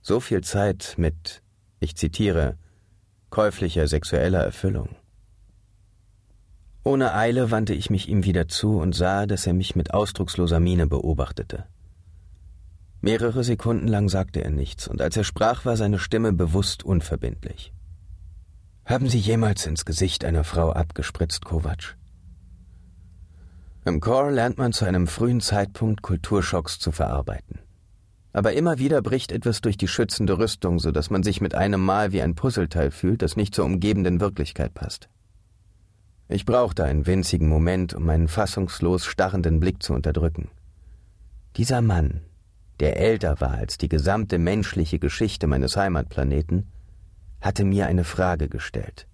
so 0.00 0.20
viel 0.20 0.42
Zeit 0.42 0.94
mit, 0.98 1.42
ich 1.80 1.96
zitiere, 1.96 2.56
käuflicher 3.30 3.88
sexueller 3.88 4.44
Erfüllung? 4.44 4.96
Ohne 6.84 7.14
Eile 7.14 7.50
wandte 7.50 7.74
ich 7.74 7.90
mich 7.90 8.08
ihm 8.08 8.24
wieder 8.24 8.46
zu 8.46 8.78
und 8.78 8.94
sah, 8.94 9.26
dass 9.26 9.46
er 9.46 9.54
mich 9.54 9.74
mit 9.74 9.92
ausdrucksloser 9.92 10.60
Miene 10.60 10.86
beobachtete. 10.86 11.64
Mehrere 13.00 13.42
Sekunden 13.42 13.88
lang 13.88 14.08
sagte 14.08 14.42
er 14.44 14.50
nichts, 14.50 14.86
und 14.86 15.02
als 15.02 15.16
er 15.16 15.24
sprach, 15.24 15.64
war 15.64 15.76
seine 15.76 15.98
Stimme 15.98 16.32
bewusst 16.32 16.84
unverbindlich. 16.84 17.72
Haben 18.84 19.08
Sie 19.08 19.18
jemals 19.18 19.66
ins 19.66 19.84
Gesicht 19.84 20.24
einer 20.24 20.44
Frau 20.44 20.70
abgespritzt, 20.70 21.44
Kovac? 21.44 21.96
Im 23.86 24.00
Chor 24.00 24.32
lernt 24.32 24.58
man 24.58 24.72
zu 24.72 24.84
einem 24.84 25.06
frühen 25.06 25.40
Zeitpunkt 25.40 26.02
Kulturschocks 26.02 26.80
zu 26.80 26.90
verarbeiten. 26.90 27.60
Aber 28.32 28.52
immer 28.52 28.80
wieder 28.80 29.00
bricht 29.00 29.30
etwas 29.30 29.60
durch 29.60 29.76
die 29.76 29.86
schützende 29.86 30.38
Rüstung, 30.38 30.80
so 30.80 30.90
dass 30.90 31.08
man 31.08 31.22
sich 31.22 31.40
mit 31.40 31.54
einem 31.54 31.80
Mal 31.84 32.10
wie 32.10 32.20
ein 32.20 32.34
Puzzleteil 32.34 32.90
fühlt, 32.90 33.22
das 33.22 33.36
nicht 33.36 33.54
zur 33.54 33.64
umgebenden 33.64 34.18
Wirklichkeit 34.18 34.74
passt. 34.74 35.08
Ich 36.28 36.44
brauchte 36.44 36.82
einen 36.82 37.06
winzigen 37.06 37.48
Moment, 37.48 37.94
um 37.94 38.04
meinen 38.04 38.26
fassungslos 38.26 39.06
starrenden 39.06 39.60
Blick 39.60 39.84
zu 39.84 39.94
unterdrücken. 39.94 40.50
Dieser 41.56 41.80
Mann, 41.80 42.22
der 42.80 42.96
älter 42.96 43.40
war 43.40 43.52
als 43.52 43.78
die 43.78 43.88
gesamte 43.88 44.38
menschliche 44.38 44.98
Geschichte 44.98 45.46
meines 45.46 45.76
Heimatplaneten, 45.76 46.72
hatte 47.40 47.62
mir 47.62 47.86
eine 47.86 48.02
Frage 48.02 48.48
gestellt. 48.48 49.06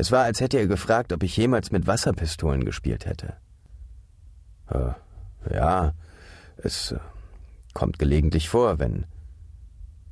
Es 0.00 0.12
war, 0.12 0.22
als 0.22 0.40
hätte 0.40 0.58
er 0.58 0.68
gefragt, 0.68 1.12
ob 1.12 1.24
ich 1.24 1.36
jemals 1.36 1.72
mit 1.72 1.88
Wasserpistolen 1.88 2.64
gespielt 2.64 3.04
hätte. 3.04 3.34
Äh, 4.70 4.92
ja, 5.52 5.92
es 6.56 6.92
äh, 6.92 7.00
kommt 7.74 7.98
gelegentlich 7.98 8.48
vor, 8.48 8.78
wenn. 8.78 9.06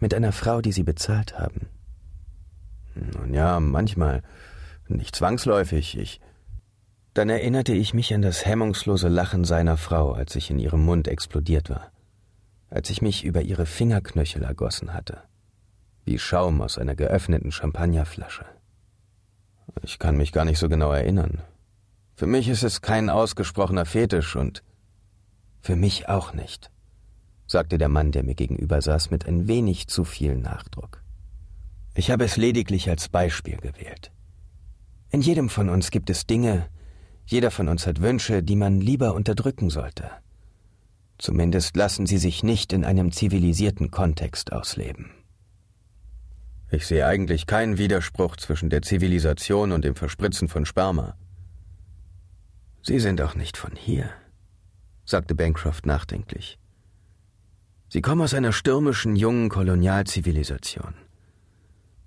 Mit 0.00 0.12
einer 0.12 0.32
Frau, 0.32 0.60
die 0.60 0.72
Sie 0.72 0.82
bezahlt 0.82 1.38
haben. 1.38 1.68
Nun 2.96 3.32
ja, 3.32 3.60
manchmal. 3.60 4.24
Nicht 4.88 5.14
zwangsläufig. 5.14 5.96
Ich. 5.96 6.20
Dann 7.14 7.28
erinnerte 7.28 7.72
ich 7.72 7.94
mich 7.94 8.12
an 8.12 8.22
das 8.22 8.44
hemmungslose 8.44 9.06
Lachen 9.06 9.44
seiner 9.44 9.76
Frau, 9.76 10.10
als 10.10 10.34
ich 10.34 10.50
in 10.50 10.58
ihrem 10.58 10.84
Mund 10.84 11.06
explodiert 11.06 11.70
war. 11.70 11.92
Als 12.70 12.90
ich 12.90 13.02
mich 13.02 13.24
über 13.24 13.42
ihre 13.42 13.66
Fingerknöchel 13.66 14.42
ergossen 14.42 14.94
hatte. 14.94 15.22
Wie 16.04 16.18
Schaum 16.18 16.60
aus 16.60 16.76
einer 16.76 16.96
geöffneten 16.96 17.52
Champagnerflasche. 17.52 18.46
Ich 19.82 19.98
kann 19.98 20.16
mich 20.16 20.32
gar 20.32 20.44
nicht 20.44 20.58
so 20.58 20.68
genau 20.68 20.92
erinnern. 20.92 21.42
Für 22.14 22.26
mich 22.26 22.48
ist 22.48 22.62
es 22.62 22.80
kein 22.80 23.10
ausgesprochener 23.10 23.84
Fetisch 23.84 24.36
und 24.36 24.62
für 25.60 25.76
mich 25.76 26.08
auch 26.08 26.32
nicht, 26.32 26.70
sagte 27.46 27.76
der 27.76 27.88
Mann, 27.88 28.12
der 28.12 28.22
mir 28.22 28.34
gegenüber 28.34 28.80
saß, 28.80 29.10
mit 29.10 29.26
ein 29.26 29.48
wenig 29.48 29.88
zu 29.88 30.04
viel 30.04 30.36
Nachdruck. 30.36 31.02
Ich 31.94 32.10
habe 32.10 32.24
es 32.24 32.36
lediglich 32.36 32.88
als 32.88 33.08
Beispiel 33.08 33.56
gewählt. 33.56 34.12
In 35.10 35.20
jedem 35.20 35.48
von 35.48 35.68
uns 35.68 35.90
gibt 35.90 36.10
es 36.10 36.26
Dinge, 36.26 36.68
jeder 37.26 37.50
von 37.50 37.68
uns 37.68 37.86
hat 37.86 38.00
Wünsche, 38.00 38.42
die 38.42 38.56
man 38.56 38.80
lieber 38.80 39.14
unterdrücken 39.14 39.70
sollte. 39.70 40.10
Zumindest 41.18 41.76
lassen 41.76 42.06
sie 42.06 42.18
sich 42.18 42.42
nicht 42.42 42.72
in 42.72 42.84
einem 42.84 43.10
zivilisierten 43.10 43.90
Kontext 43.90 44.52
ausleben. 44.52 45.10
Ich 46.70 46.86
sehe 46.86 47.06
eigentlich 47.06 47.46
keinen 47.46 47.78
Widerspruch 47.78 48.36
zwischen 48.36 48.70
der 48.70 48.82
Zivilisation 48.82 49.70
und 49.70 49.84
dem 49.84 49.94
Verspritzen 49.94 50.48
von 50.48 50.66
Sperma. 50.66 51.16
Sie 52.82 52.98
sind 52.98 53.20
auch 53.20 53.34
nicht 53.34 53.56
von 53.56 53.76
hier, 53.76 54.10
sagte 55.04 55.34
Bancroft 55.34 55.86
nachdenklich. 55.86 56.58
Sie 57.88 58.00
kommen 58.00 58.20
aus 58.20 58.34
einer 58.34 58.52
stürmischen 58.52 59.14
jungen 59.14 59.48
Kolonialzivilisation. 59.48 60.94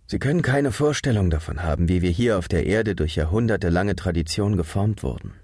Sie 0.07 0.19
können 0.19 0.41
keine 0.41 0.73
Vorstellung 0.73 1.29
davon 1.29 1.63
haben, 1.63 1.87
wie 1.87 2.01
wir 2.01 2.09
hier 2.09 2.37
auf 2.37 2.49
der 2.49 2.65
Erde 2.65 2.95
durch 2.95 3.15
jahrhundertelange 3.15 3.95
Tradition 3.95 4.57
geformt 4.57 5.03
wurden. 5.03 5.35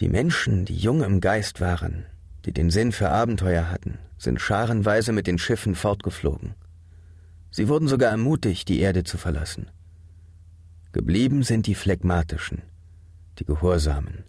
Die 0.00 0.08
Menschen, 0.08 0.66
die 0.66 0.76
jung 0.76 1.02
im 1.02 1.20
Geist 1.20 1.60
waren, 1.60 2.04
die 2.44 2.52
den 2.52 2.70
Sinn 2.70 2.92
für 2.92 3.08
Abenteuer 3.10 3.70
hatten, 3.70 3.98
sind 4.18 4.40
scharenweise 4.40 5.12
mit 5.12 5.26
den 5.26 5.38
Schiffen 5.38 5.74
fortgeflogen. 5.74 6.54
Sie 7.50 7.68
wurden 7.68 7.88
sogar 7.88 8.10
ermutigt, 8.10 8.68
die 8.68 8.80
Erde 8.80 9.04
zu 9.04 9.18
verlassen. 9.18 9.70
Geblieben 10.92 11.42
sind 11.42 11.66
die 11.66 11.74
Phlegmatischen, 11.74 12.62
die 13.38 13.44
Gehorsamen, 13.44 14.24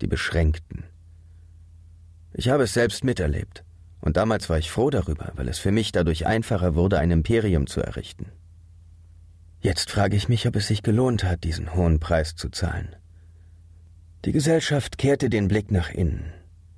die 0.00 0.06
Beschränkten. 0.06 0.84
Ich 2.32 2.48
habe 2.48 2.64
es 2.64 2.74
selbst 2.74 3.04
miterlebt. 3.04 3.64
Und 4.00 4.18
damals 4.18 4.50
war 4.50 4.58
ich 4.58 4.70
froh 4.70 4.90
darüber, 4.90 5.32
weil 5.34 5.48
es 5.48 5.58
für 5.58 5.72
mich 5.72 5.90
dadurch 5.90 6.26
einfacher 6.26 6.74
wurde, 6.74 6.98
ein 6.98 7.10
Imperium 7.10 7.66
zu 7.66 7.80
errichten. 7.80 8.26
Jetzt 9.62 9.90
frage 9.90 10.14
ich 10.14 10.28
mich, 10.28 10.46
ob 10.46 10.56
es 10.56 10.66
sich 10.66 10.82
gelohnt 10.82 11.24
hat, 11.24 11.42
diesen 11.42 11.74
hohen 11.74 12.00
Preis 12.00 12.36
zu 12.36 12.50
zahlen. 12.50 12.94
Die 14.26 14.32
Gesellschaft 14.32 14.98
kehrte 14.98 15.30
den 15.30 15.48
Blick 15.48 15.70
nach 15.70 15.90
innen. 15.90 16.34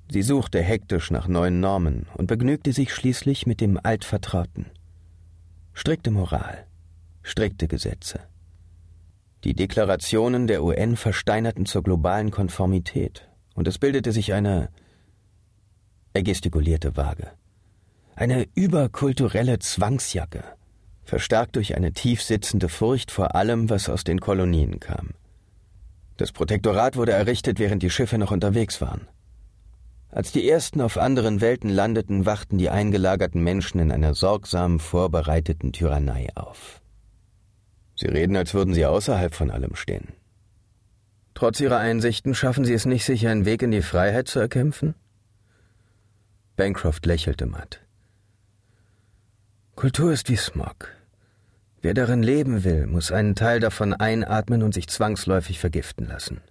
Sie 0.09 0.21
suchte 0.21 0.61
hektisch 0.61 1.11
nach 1.11 1.27
neuen 1.27 1.59
Normen 1.59 2.07
und 2.13 2.27
begnügte 2.27 2.71
sich 2.71 2.93
schließlich 2.93 3.45
mit 3.45 3.59
dem 3.59 3.77
Altvertrauten. 3.83 4.67
Strikte 5.79 6.09
Moral, 6.09 6.65
strikte 7.21 7.67
Gesetze. 7.67 8.19
Die 9.43 9.53
Deklarationen 9.53 10.47
der 10.47 10.63
UN 10.63 10.97
versteinerten 10.97 11.67
zur 11.67 11.83
globalen 11.83 12.31
Konformität, 12.31 13.29
und 13.53 13.67
es 13.67 13.77
bildete 13.77 14.11
sich 14.11 14.33
eine 14.33 14.69
er 16.13 16.23
gestikulierte 16.23 16.97
vage. 16.97 17.27
Eine 18.15 18.47
überkulturelle 18.55 19.59
Zwangsjacke, 19.59 20.43
verstärkt 21.03 21.55
durch 21.55 21.77
eine 21.77 21.93
tief 21.93 22.23
sitzende 22.23 22.69
Furcht 22.69 23.11
vor 23.11 23.35
allem, 23.35 23.69
was 23.69 23.87
aus 23.87 24.03
den 24.03 24.19
Kolonien 24.19 24.79
kam. 24.79 25.11
Das 26.17 26.31
Protektorat 26.31 26.95
wurde 26.95 27.11
errichtet, 27.11 27.59
während 27.59 27.83
die 27.83 27.91
Schiffe 27.91 28.17
noch 28.17 28.31
unterwegs 28.31 28.81
waren. 28.81 29.07
Als 30.17 30.31
die 30.31 30.49
ersten 30.49 30.81
auf 30.81 30.97
anderen 30.97 31.41
Welten 31.41 31.69
landeten, 31.69 32.25
wachten 32.25 32.57
die 32.57 32.71
eingelagerten 32.71 33.43
Menschen 33.43 33.79
in 33.79 33.91
einer 33.91 34.15
sorgsam 34.15 34.79
vorbereiteten 34.79 35.73
Tyrannei 35.73 36.29
auf. 36.33 36.81
Sie 37.93 38.07
reden, 38.07 38.35
als 38.35 38.55
würden 38.55 38.73
sie 38.73 38.87
außerhalb 38.87 39.35
von 39.35 39.51
allem 39.51 39.75
stehen. 39.75 40.07
Trotz 41.35 41.59
ihrer 41.59 41.77
Einsichten 41.77 42.33
schaffen 42.33 42.65
sie 42.65 42.73
es 42.73 42.87
nicht, 42.87 43.05
sich 43.05 43.27
einen 43.27 43.45
Weg 43.45 43.61
in 43.61 43.69
die 43.69 43.83
Freiheit 43.83 44.27
zu 44.27 44.39
erkämpfen? 44.39 44.95
Bancroft 46.55 47.05
lächelte 47.05 47.45
matt. 47.45 47.81
Kultur 49.75 50.11
ist 50.11 50.29
wie 50.29 50.35
Smog. 50.35 50.95
Wer 51.83 51.93
darin 51.93 52.23
leben 52.23 52.63
will, 52.63 52.87
muss 52.87 53.11
einen 53.11 53.35
Teil 53.35 53.59
davon 53.59 53.93
einatmen 53.93 54.63
und 54.63 54.73
sich 54.73 54.87
zwangsläufig 54.87 55.59
vergiften 55.59 56.07
lassen. 56.07 56.41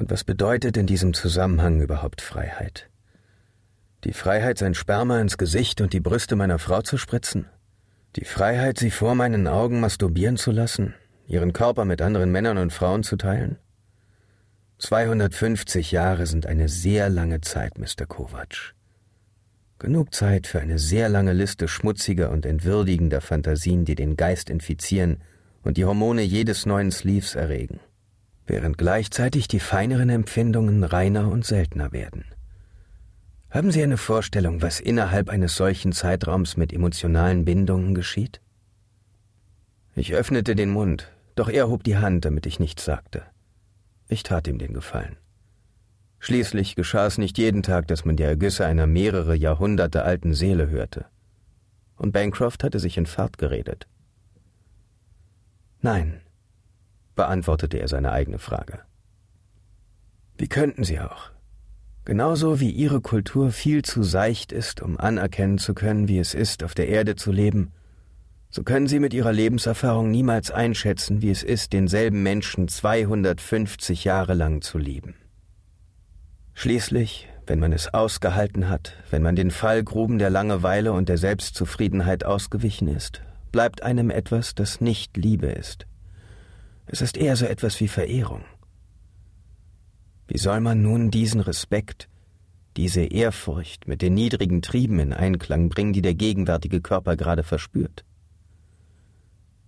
Und 0.00 0.10
was 0.10 0.24
bedeutet 0.24 0.78
in 0.78 0.86
diesem 0.86 1.12
Zusammenhang 1.12 1.82
überhaupt 1.82 2.22
Freiheit? 2.22 2.88
Die 4.04 4.14
Freiheit, 4.14 4.56
sein 4.56 4.72
Sperma 4.72 5.20
ins 5.20 5.36
Gesicht 5.36 5.82
und 5.82 5.92
die 5.92 6.00
Brüste 6.00 6.36
meiner 6.36 6.58
Frau 6.58 6.80
zu 6.80 6.96
spritzen? 6.96 7.44
Die 8.16 8.24
Freiheit, 8.24 8.78
sie 8.78 8.90
vor 8.90 9.14
meinen 9.14 9.46
Augen 9.46 9.78
masturbieren 9.78 10.38
zu 10.38 10.52
lassen, 10.52 10.94
ihren 11.26 11.52
Körper 11.52 11.84
mit 11.84 12.00
anderen 12.00 12.32
Männern 12.32 12.56
und 12.56 12.72
Frauen 12.72 13.02
zu 13.02 13.16
teilen? 13.16 13.58
250 14.78 15.92
Jahre 15.92 16.26
sind 16.26 16.46
eine 16.46 16.70
sehr 16.70 17.10
lange 17.10 17.42
Zeit, 17.42 17.76
Mr. 17.76 18.06
Kovac. 18.08 18.74
Genug 19.78 20.14
Zeit 20.14 20.46
für 20.46 20.60
eine 20.60 20.78
sehr 20.78 21.10
lange 21.10 21.34
Liste 21.34 21.68
schmutziger 21.68 22.30
und 22.30 22.46
entwürdigender 22.46 23.20
Fantasien, 23.20 23.84
die 23.84 23.96
den 23.96 24.16
Geist 24.16 24.48
infizieren 24.48 25.18
und 25.62 25.76
die 25.76 25.84
Hormone 25.84 26.22
jedes 26.22 26.64
neuen 26.64 26.90
Sleeves 26.90 27.34
erregen, 27.34 27.80
während 28.50 28.76
gleichzeitig 28.76 29.46
die 29.46 29.60
feineren 29.60 30.10
Empfindungen 30.10 30.82
reiner 30.82 31.30
und 31.30 31.46
seltener 31.46 31.92
werden. 31.92 32.24
Haben 33.48 33.70
Sie 33.70 33.82
eine 33.82 33.96
Vorstellung, 33.96 34.60
was 34.60 34.80
innerhalb 34.80 35.28
eines 35.28 35.56
solchen 35.56 35.92
Zeitraums 35.92 36.56
mit 36.56 36.72
emotionalen 36.72 37.44
Bindungen 37.44 37.94
geschieht? 37.94 38.40
Ich 39.94 40.14
öffnete 40.14 40.54
den 40.54 40.70
Mund, 40.70 41.12
doch 41.36 41.48
er 41.48 41.68
hob 41.68 41.84
die 41.84 41.96
Hand, 41.96 42.24
damit 42.24 42.44
ich 42.46 42.60
nichts 42.60 42.84
sagte. 42.84 43.22
Ich 44.08 44.24
tat 44.24 44.48
ihm 44.48 44.58
den 44.58 44.74
Gefallen. 44.74 45.16
Schließlich 46.18 46.74
geschah 46.74 47.06
es 47.06 47.18
nicht 47.18 47.38
jeden 47.38 47.62
Tag, 47.62 47.86
dass 47.86 48.04
man 48.04 48.16
die 48.16 48.24
Ergüsse 48.24 48.66
einer 48.66 48.86
mehrere 48.86 49.34
Jahrhunderte 49.34 50.02
alten 50.02 50.34
Seele 50.34 50.68
hörte. 50.68 51.06
Und 51.96 52.12
Bancroft 52.12 52.64
hatte 52.64 52.78
sich 52.80 52.98
in 52.98 53.06
Fahrt 53.06 53.38
geredet. 53.38 53.86
Nein, 55.80 56.20
beantwortete 57.16 57.78
er 57.78 57.88
seine 57.88 58.12
eigene 58.12 58.38
Frage. 58.38 58.80
Wie 60.38 60.48
könnten 60.48 60.84
Sie 60.84 61.00
auch? 61.00 61.30
Genauso 62.04 62.60
wie 62.60 62.70
Ihre 62.70 63.00
Kultur 63.00 63.50
viel 63.52 63.82
zu 63.82 64.02
seicht 64.02 64.52
ist, 64.52 64.80
um 64.80 64.98
anerkennen 64.98 65.58
zu 65.58 65.74
können, 65.74 66.08
wie 66.08 66.18
es 66.18 66.34
ist, 66.34 66.64
auf 66.64 66.74
der 66.74 66.88
Erde 66.88 67.14
zu 67.14 67.30
leben, 67.30 67.72
so 68.52 68.64
können 68.64 68.88
Sie 68.88 68.98
mit 68.98 69.14
Ihrer 69.14 69.32
Lebenserfahrung 69.32 70.10
niemals 70.10 70.50
einschätzen, 70.50 71.22
wie 71.22 71.30
es 71.30 71.44
ist, 71.44 71.72
denselben 71.72 72.24
Menschen 72.24 72.66
250 72.66 74.02
Jahre 74.02 74.34
lang 74.34 74.60
zu 74.60 74.76
lieben. 74.76 75.14
Schließlich, 76.54 77.28
wenn 77.46 77.60
man 77.60 77.72
es 77.72 77.94
ausgehalten 77.94 78.68
hat, 78.68 78.94
wenn 79.10 79.22
man 79.22 79.36
den 79.36 79.52
Fallgruben 79.52 80.18
der 80.18 80.30
Langeweile 80.30 80.92
und 80.92 81.08
der 81.08 81.16
Selbstzufriedenheit 81.16 82.24
ausgewichen 82.24 82.88
ist, 82.88 83.22
bleibt 83.52 83.84
einem 83.84 84.10
etwas, 84.10 84.56
das 84.56 84.80
nicht 84.80 85.16
Liebe 85.16 85.46
ist. 85.46 85.86
Es 86.92 87.00
ist 87.00 87.16
eher 87.16 87.36
so 87.36 87.46
etwas 87.46 87.78
wie 87.78 87.86
Verehrung. 87.86 88.44
Wie 90.26 90.38
soll 90.38 90.60
man 90.60 90.82
nun 90.82 91.12
diesen 91.12 91.40
Respekt, 91.40 92.08
diese 92.76 93.02
Ehrfurcht 93.02 93.86
mit 93.86 94.02
den 94.02 94.14
niedrigen 94.14 94.60
Trieben 94.60 94.98
in 94.98 95.12
Einklang 95.12 95.68
bringen, 95.68 95.92
die 95.92 96.02
der 96.02 96.14
gegenwärtige 96.14 96.80
Körper 96.80 97.16
gerade 97.16 97.44
verspürt. 97.44 98.04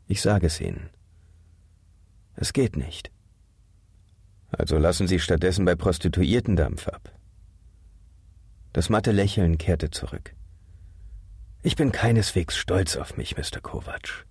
Ich 0.09 0.21
sage 0.21 0.49
es 0.49 0.61
Ihnen. 0.61 0.91
Es 2.35 2.53
geht 2.53 2.77
nicht. 2.77 3.13
Also 4.51 4.77
lassen 4.77 5.07
Sie 5.07 5.21
stattdessen 5.21 5.65
bei 5.65 5.77
Prostituierten 5.77 6.57
Dampf 6.57 6.89
ab. 6.89 7.17
Das 8.73 8.89
matte 8.89 9.13
Lächeln 9.13 9.59
kehrte 9.59 9.91
zurück. 9.91 10.35
Ich 11.63 11.77
bin 11.77 11.93
keineswegs 11.93 12.57
stolz 12.57 12.97
auf 12.97 13.17
mich, 13.17 13.37
Mr. 13.37 13.61
Kovac. 13.61 14.27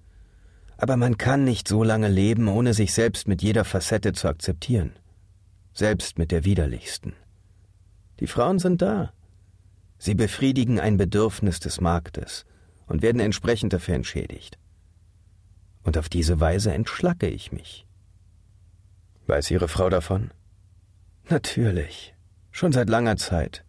Aber 0.82 0.98
man 0.98 1.20
kann 1.20 1.44
nicht 1.44 1.67
so 1.67 1.84
lange 1.84 2.08
leben, 2.08 2.48
ohne 2.48 2.74
sich 2.74 2.91
selbst 2.96 3.28
mit 3.28 3.44
jeder 3.44 3.65
Facette 3.65 4.13
zu 4.13 4.28
akzeptieren. 4.28 4.94
Selbst 5.74 6.17
mit 6.17 6.32
der 6.32 6.44
widerlichsten. 6.44 7.13
Die 8.20 8.26
Frauen 8.26 8.58
sind 8.58 8.82
da. 8.82 9.13
Sie 10.00 10.15
befriedigen 10.15 10.80
ein 10.80 10.98
Bedürfnis 10.98 11.60
des 11.60 11.82
Marktes 11.82 12.46
und 12.88 13.04
werden 13.04 13.22
entsprechend 13.22 13.74
dafür 13.74 13.94
entschädigt. 13.94 14.58
Und 15.84 16.00
auf 16.00 16.10
diese 16.10 16.39
Weise 16.39 16.74
entschlacke 16.74 17.28
ich 17.28 17.52
mich. 17.52 17.86
Weiß 19.28 19.52
Ihre 19.52 19.67
Frau 19.67 19.88
davon? 19.88 20.32
Natürlich. 21.30 22.15
Schon 22.50 22.72
seit 22.72 22.89
langer 22.89 23.17
Zeit. 23.17 23.63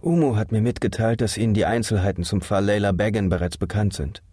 Umu 0.00 0.34
hat 0.34 0.50
mir 0.50 0.62
mitgeteilt, 0.62 1.20
dass 1.20 1.38
Ihnen 1.38 1.54
die 1.54 1.64
Einzelheiten 1.64 2.24
zum 2.24 2.40
Fall 2.40 2.64
Leila 2.64 2.90
Bagan 2.90 3.28
bereits 3.28 3.56
bekannt 3.56 3.94
sind. 3.94 4.24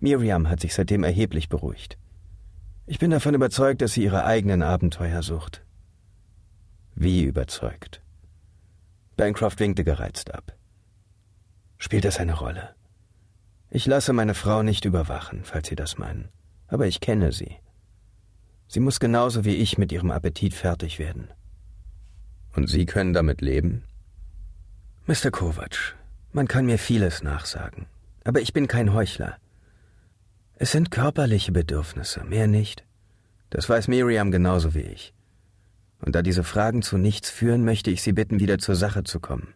Miriam 0.00 0.48
hat 0.48 0.60
sich 0.60 0.74
seitdem 0.74 1.04
erheblich 1.04 1.48
beruhigt. 1.48 1.98
Ich 2.86 2.98
bin 2.98 3.10
davon 3.10 3.34
überzeugt, 3.34 3.82
dass 3.82 3.92
sie 3.92 4.02
ihre 4.02 4.24
eigenen 4.24 4.62
Abenteuer 4.62 5.22
sucht. 5.22 5.62
Wie 6.94 7.22
überzeugt? 7.22 8.02
Bancroft 9.16 9.60
winkte 9.60 9.84
gereizt 9.84 10.34
ab. 10.34 10.56
Spielt 11.78 12.04
das 12.04 12.18
eine 12.18 12.34
Rolle? 12.34 12.74
Ich 13.70 13.86
lasse 13.86 14.12
meine 14.12 14.34
Frau 14.34 14.62
nicht 14.62 14.84
überwachen, 14.84 15.44
falls 15.44 15.68
Sie 15.68 15.76
das 15.76 15.96
meinen. 15.98 16.28
Aber 16.66 16.86
ich 16.86 17.00
kenne 17.00 17.30
sie. 17.32 17.56
Sie 18.66 18.80
muss 18.80 19.00
genauso 19.00 19.44
wie 19.44 19.54
ich 19.54 19.78
mit 19.78 19.92
ihrem 19.92 20.10
Appetit 20.10 20.54
fertig 20.54 20.98
werden. 20.98 21.28
Und 22.54 22.68
Sie 22.68 22.86
können 22.86 23.12
damit 23.12 23.40
leben? 23.40 23.84
Mr. 25.06 25.30
Kovac, 25.30 25.96
man 26.32 26.48
kann 26.48 26.66
mir 26.66 26.78
vieles 26.78 27.22
nachsagen, 27.22 27.86
aber 28.24 28.40
ich 28.40 28.52
bin 28.52 28.66
kein 28.66 28.92
Heuchler. 28.92 29.36
Es 30.62 30.72
sind 30.72 30.90
körperliche 30.90 31.52
Bedürfnisse, 31.52 32.22
mehr 32.22 32.46
nicht. 32.46 32.84
Das 33.48 33.70
weiß 33.70 33.88
Miriam 33.88 34.30
genauso 34.30 34.74
wie 34.74 34.82
ich. 34.82 35.14
Und 36.02 36.14
da 36.14 36.20
diese 36.20 36.44
Fragen 36.44 36.82
zu 36.82 36.98
nichts 36.98 37.30
führen, 37.30 37.64
möchte 37.64 37.90
ich 37.90 38.02
Sie 38.02 38.12
bitten, 38.12 38.40
wieder 38.40 38.58
zur 38.58 38.76
Sache 38.76 39.02
zu 39.02 39.20
kommen. 39.20 39.54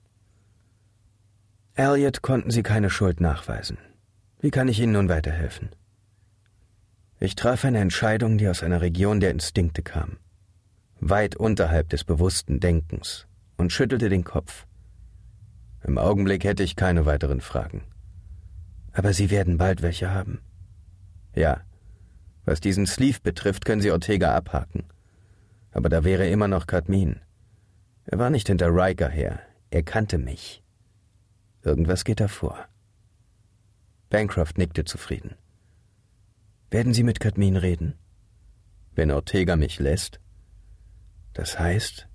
Elliot 1.75 2.23
konnten 2.23 2.51
Sie 2.51 2.63
keine 2.63 2.89
Schuld 2.89 3.21
nachweisen. 3.21 3.77
Wie 4.41 4.51
kann 4.51 4.67
ich 4.67 4.81
Ihnen 4.81 4.95
nun 4.95 5.11
weiterhelfen? 5.11 5.69
Ich 7.21 7.35
traf 7.35 7.67
eine 7.67 7.81
Entscheidung, 7.81 8.39
die 8.39 8.49
aus 8.49 8.63
einer 8.63 8.81
Region 8.81 9.21
der 9.21 9.31
Instinkte 9.31 9.83
kam, 9.83 10.17
weit 11.01 11.37
unterhalb 11.37 11.91
des 11.91 12.05
bewussten 12.05 12.61
Denkens, 12.61 13.27
und 13.59 13.75
schüttelte 13.75 14.09
den 14.09 14.25
Kopf. 14.25 14.67
Im 15.83 15.99
Augenblick 15.99 16.45
hätte 16.45 16.63
ich 16.63 16.77
keine 16.77 17.05
weiteren 17.05 17.43
Fragen. 17.43 17.83
Aber 18.93 19.13
Sie 19.13 19.29
werden 19.29 19.59
bald 19.59 19.83
welche 19.83 20.11
haben. 20.11 20.41
Ja, 21.35 21.63
was 22.45 22.61
diesen 22.61 22.87
Sleeve 22.87 23.21
betrifft, 23.23 23.65
können 23.65 23.81
Sie 23.81 23.91
Ortega 23.91 24.35
abhaken. 24.35 24.85
Aber 25.73 25.89
da 25.89 26.05
wäre 26.05 26.29
immer 26.29 26.49
noch 26.49 26.67
Kadmin. 26.67 27.21
Er 28.05 28.19
war 28.19 28.31
nicht 28.31 28.49
hinter 28.49 28.69
Riker 28.69 29.09
her. 29.09 29.41
Er 29.71 29.83
kannte 29.83 30.19
mich. 30.19 30.63
Irgendwas 31.63 32.05
geht 32.05 32.21
da 32.21 32.29
vor. 32.29 32.69
Bancroft 34.11 34.59
nickte 34.59 34.85
zufrieden. 34.85 35.35
Werden 36.71 36.93
Sie 36.93 37.03
mit 37.03 37.19
Kadmin 37.19 37.57
reden? 37.57 37.95
Wenn 38.95 39.11
Ortega 39.11 39.57
mich 39.57 39.81
lässt? 39.81 40.21
Das 41.33 41.59
heißt, 41.59 42.07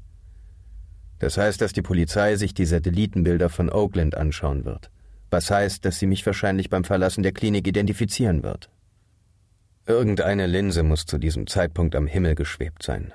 das 1.18 1.38
heißt, 1.38 1.60
dass 1.60 1.74
die 1.74 1.82
Polizei 1.82 2.36
sich 2.36 2.54
die 2.54 2.66
Satellitenbilder 2.66 3.50
von 3.50 3.70
Oakland 3.70 4.16
anschauen 4.16 4.64
wird. 4.64 4.90
Was 5.30 5.52
heißt, 5.52 5.84
dass 5.84 6.00
sie 6.00 6.08
mich 6.08 6.26
wahrscheinlich 6.26 6.70
beim 6.70 6.86
Verlassen 6.86 7.24
der 7.24 7.34
Klinik 7.34 7.68
identifizieren 7.68 8.42
wird. 8.42 8.70
Irgendeine 9.90 10.46
Linse 10.46 10.84
muss 10.84 11.08
zu 11.08 11.18
diesem 11.18 11.48
Zeitpunkt 11.48 11.96
am 11.96 12.06
Himmel 12.06 12.36
geschwebt 12.36 12.84
sein. 12.84 13.12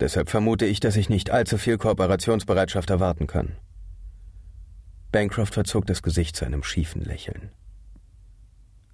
Deshalb 0.00 0.30
vermute 0.30 0.64
ich, 0.64 0.80
dass 0.80 0.96
ich 0.96 1.10
nicht 1.10 1.28
allzu 1.28 1.58
viel 1.58 1.76
Kooperationsbereitschaft 1.76 2.88
erwarten 2.88 3.26
kann. 3.26 3.56
Bancroft 5.12 5.52
verzog 5.52 5.84
das 5.84 6.02
Gesicht 6.02 6.34
zu 6.34 6.46
einem 6.46 6.62
schiefen 6.62 7.02
Lächeln. 7.02 7.50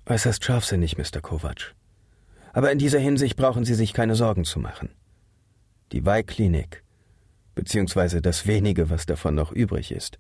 Äußerst 0.07 0.43
scharfsinnig, 0.43 0.99
Mr. 0.99 1.21
Kovac. 1.23 1.77
Aber 2.53 2.73
in 2.73 2.79
dieser 2.79 2.99
Hinsicht 2.99 3.37
brauchen 3.37 3.65
Sie 3.65 3.75
sich 3.75 3.93
keine 3.93 4.17
Sorgen 4.17 4.45
zu 4.45 4.59
machen. 4.59 4.89
Die 5.93 6.05
Weih-Klinik 6.05 6.83
beziehungsweise 7.55 8.23
das 8.23 8.49
wenige, 8.49 8.91
was 8.91 9.07
davon 9.07 9.37
noch 9.37 9.53
übrig 9.53 9.93
ist, 9.93 10.19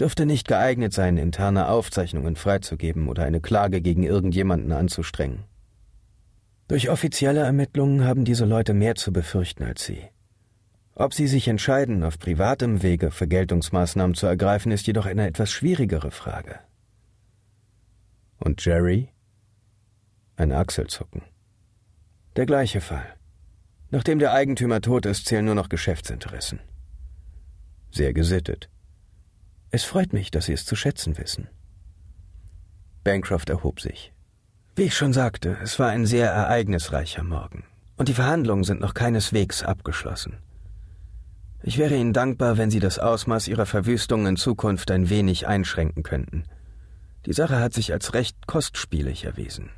dürfte 0.00 0.26
nicht 0.26 0.48
geeignet 0.48 0.92
sein, 0.92 1.18
interne 1.18 1.68
Aufzeichnungen 1.68 2.34
freizugeben 2.34 3.06
oder 3.06 3.22
eine 3.22 3.40
Klage 3.40 3.80
gegen 3.80 4.02
irgendjemanden 4.02 4.72
anzustrengen. 4.72 5.44
Durch 6.70 6.88
offizielle 6.88 7.40
Ermittlungen 7.40 8.04
haben 8.04 8.24
diese 8.24 8.44
Leute 8.44 8.74
mehr 8.74 8.94
zu 8.94 9.12
befürchten 9.12 9.64
als 9.64 9.84
sie. 9.84 10.04
Ob 10.94 11.14
sie 11.14 11.26
sich 11.26 11.48
entscheiden, 11.48 12.04
auf 12.04 12.20
privatem 12.20 12.84
Wege 12.84 13.10
Vergeltungsmaßnahmen 13.10 14.14
zu 14.14 14.28
ergreifen, 14.28 14.70
ist 14.70 14.86
jedoch 14.86 15.06
eine 15.06 15.26
etwas 15.26 15.50
schwierigere 15.50 16.12
Frage. 16.12 16.60
Und 18.38 18.64
Jerry? 18.64 19.08
Ein 20.36 20.52
Achselzucken. 20.52 21.22
Der 22.36 22.46
gleiche 22.46 22.80
Fall. 22.80 23.16
Nachdem 23.90 24.20
der 24.20 24.32
Eigentümer 24.32 24.80
tot 24.80 25.06
ist, 25.06 25.26
zählen 25.26 25.46
nur 25.46 25.56
noch 25.56 25.70
Geschäftsinteressen. 25.70 26.60
Sehr 27.90 28.12
gesittet. 28.12 28.70
Es 29.72 29.82
freut 29.82 30.12
mich, 30.12 30.30
dass 30.30 30.44
Sie 30.44 30.52
es 30.52 30.64
zu 30.64 30.76
schätzen 30.76 31.18
wissen. 31.18 31.48
Bancroft 33.02 33.50
erhob 33.50 33.80
sich. 33.80 34.12
Wie 34.80 34.84
ich 34.84 34.96
schon 34.96 35.12
sagte, 35.12 35.58
es 35.62 35.78
war 35.78 35.90
ein 35.90 36.06
sehr 36.06 36.30
ereignisreicher 36.30 37.22
Morgen, 37.22 37.64
und 37.98 38.08
die 38.08 38.14
Verhandlungen 38.14 38.64
sind 38.64 38.80
noch 38.80 38.94
keineswegs 38.94 39.62
abgeschlossen. 39.62 40.38
Ich 41.62 41.76
wäre 41.76 41.94
Ihnen 41.94 42.14
dankbar, 42.14 42.56
wenn 42.56 42.70
Sie 42.70 42.80
das 42.80 42.98
Ausmaß 42.98 43.48
Ihrer 43.48 43.66
Verwüstung 43.66 44.26
in 44.26 44.38
Zukunft 44.38 44.90
ein 44.90 45.10
wenig 45.10 45.46
einschränken 45.46 46.02
könnten. 46.02 46.44
Die 47.26 47.34
Sache 47.34 47.58
hat 47.58 47.74
sich 47.74 47.92
als 47.92 48.14
recht 48.14 48.46
kostspielig 48.46 49.24
erwiesen. 49.24 49.68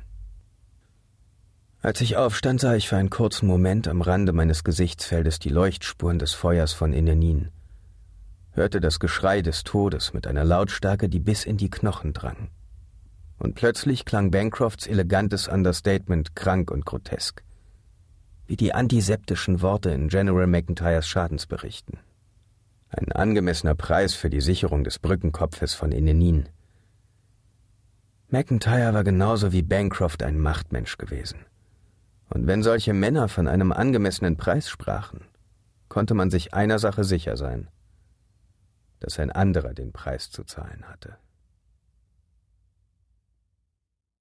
Als 1.81 1.99
ich 1.99 2.15
aufstand, 2.15 2.61
sah 2.61 2.73
ich 2.75 2.87
für 2.87 2.95
einen 2.95 3.09
kurzen 3.09 3.45
Moment 3.45 3.89
am 3.89 4.01
Rande 4.01 4.31
meines 4.31 4.63
Gesichtsfeldes 4.63 5.37
die 5.37 5.49
Leuchtspuren 5.49 6.17
des 6.17 6.31
Feuers 6.31 6.71
von 6.71 6.93
Inenin, 6.93 7.49
hörte 8.51 8.79
das 8.79 9.01
Geschrei 9.01 9.41
des 9.41 9.65
Todes 9.65 10.13
mit 10.13 10.27
einer 10.27 10.45
Lautstärke, 10.45 11.09
die 11.09 11.19
bis 11.19 11.43
in 11.43 11.57
die 11.57 11.69
Knochen 11.69 12.13
drang. 12.13 12.51
Und 13.43 13.55
plötzlich 13.55 14.05
klang 14.05 14.31
Bancrofts 14.31 14.87
elegantes 14.87 15.49
Understatement 15.49 16.33
krank 16.33 16.71
und 16.71 16.85
grotesk, 16.85 17.43
wie 18.47 18.55
die 18.55 18.73
antiseptischen 18.73 19.61
Worte 19.61 19.89
in 19.89 20.07
General 20.07 20.47
McIntyres 20.47 21.05
Schadensberichten. 21.05 21.99
Ein 22.87 23.11
angemessener 23.11 23.75
Preis 23.75 24.13
für 24.13 24.29
die 24.29 24.39
Sicherung 24.39 24.85
des 24.85 24.97
Brückenkopfes 24.97 25.73
von 25.73 25.91
Inenin. 25.91 26.47
McIntyre 28.29 28.93
war 28.93 29.03
genauso 29.03 29.51
wie 29.51 29.61
Bancroft 29.61 30.23
ein 30.23 30.39
Machtmensch 30.39 30.97
gewesen. 30.97 31.45
Und 32.29 32.47
wenn 32.47 32.63
solche 32.63 32.93
Männer 32.93 33.27
von 33.27 33.49
einem 33.49 33.73
angemessenen 33.73 34.37
Preis 34.37 34.69
sprachen, 34.69 35.25
konnte 35.89 36.13
man 36.13 36.31
sich 36.31 36.53
einer 36.53 36.79
Sache 36.79 37.03
sicher 37.03 37.35
sein, 37.35 37.67
dass 39.01 39.19
ein 39.19 39.33
anderer 39.33 39.73
den 39.73 39.91
Preis 39.91 40.31
zu 40.31 40.45
zahlen 40.45 40.85
hatte. 40.87 41.17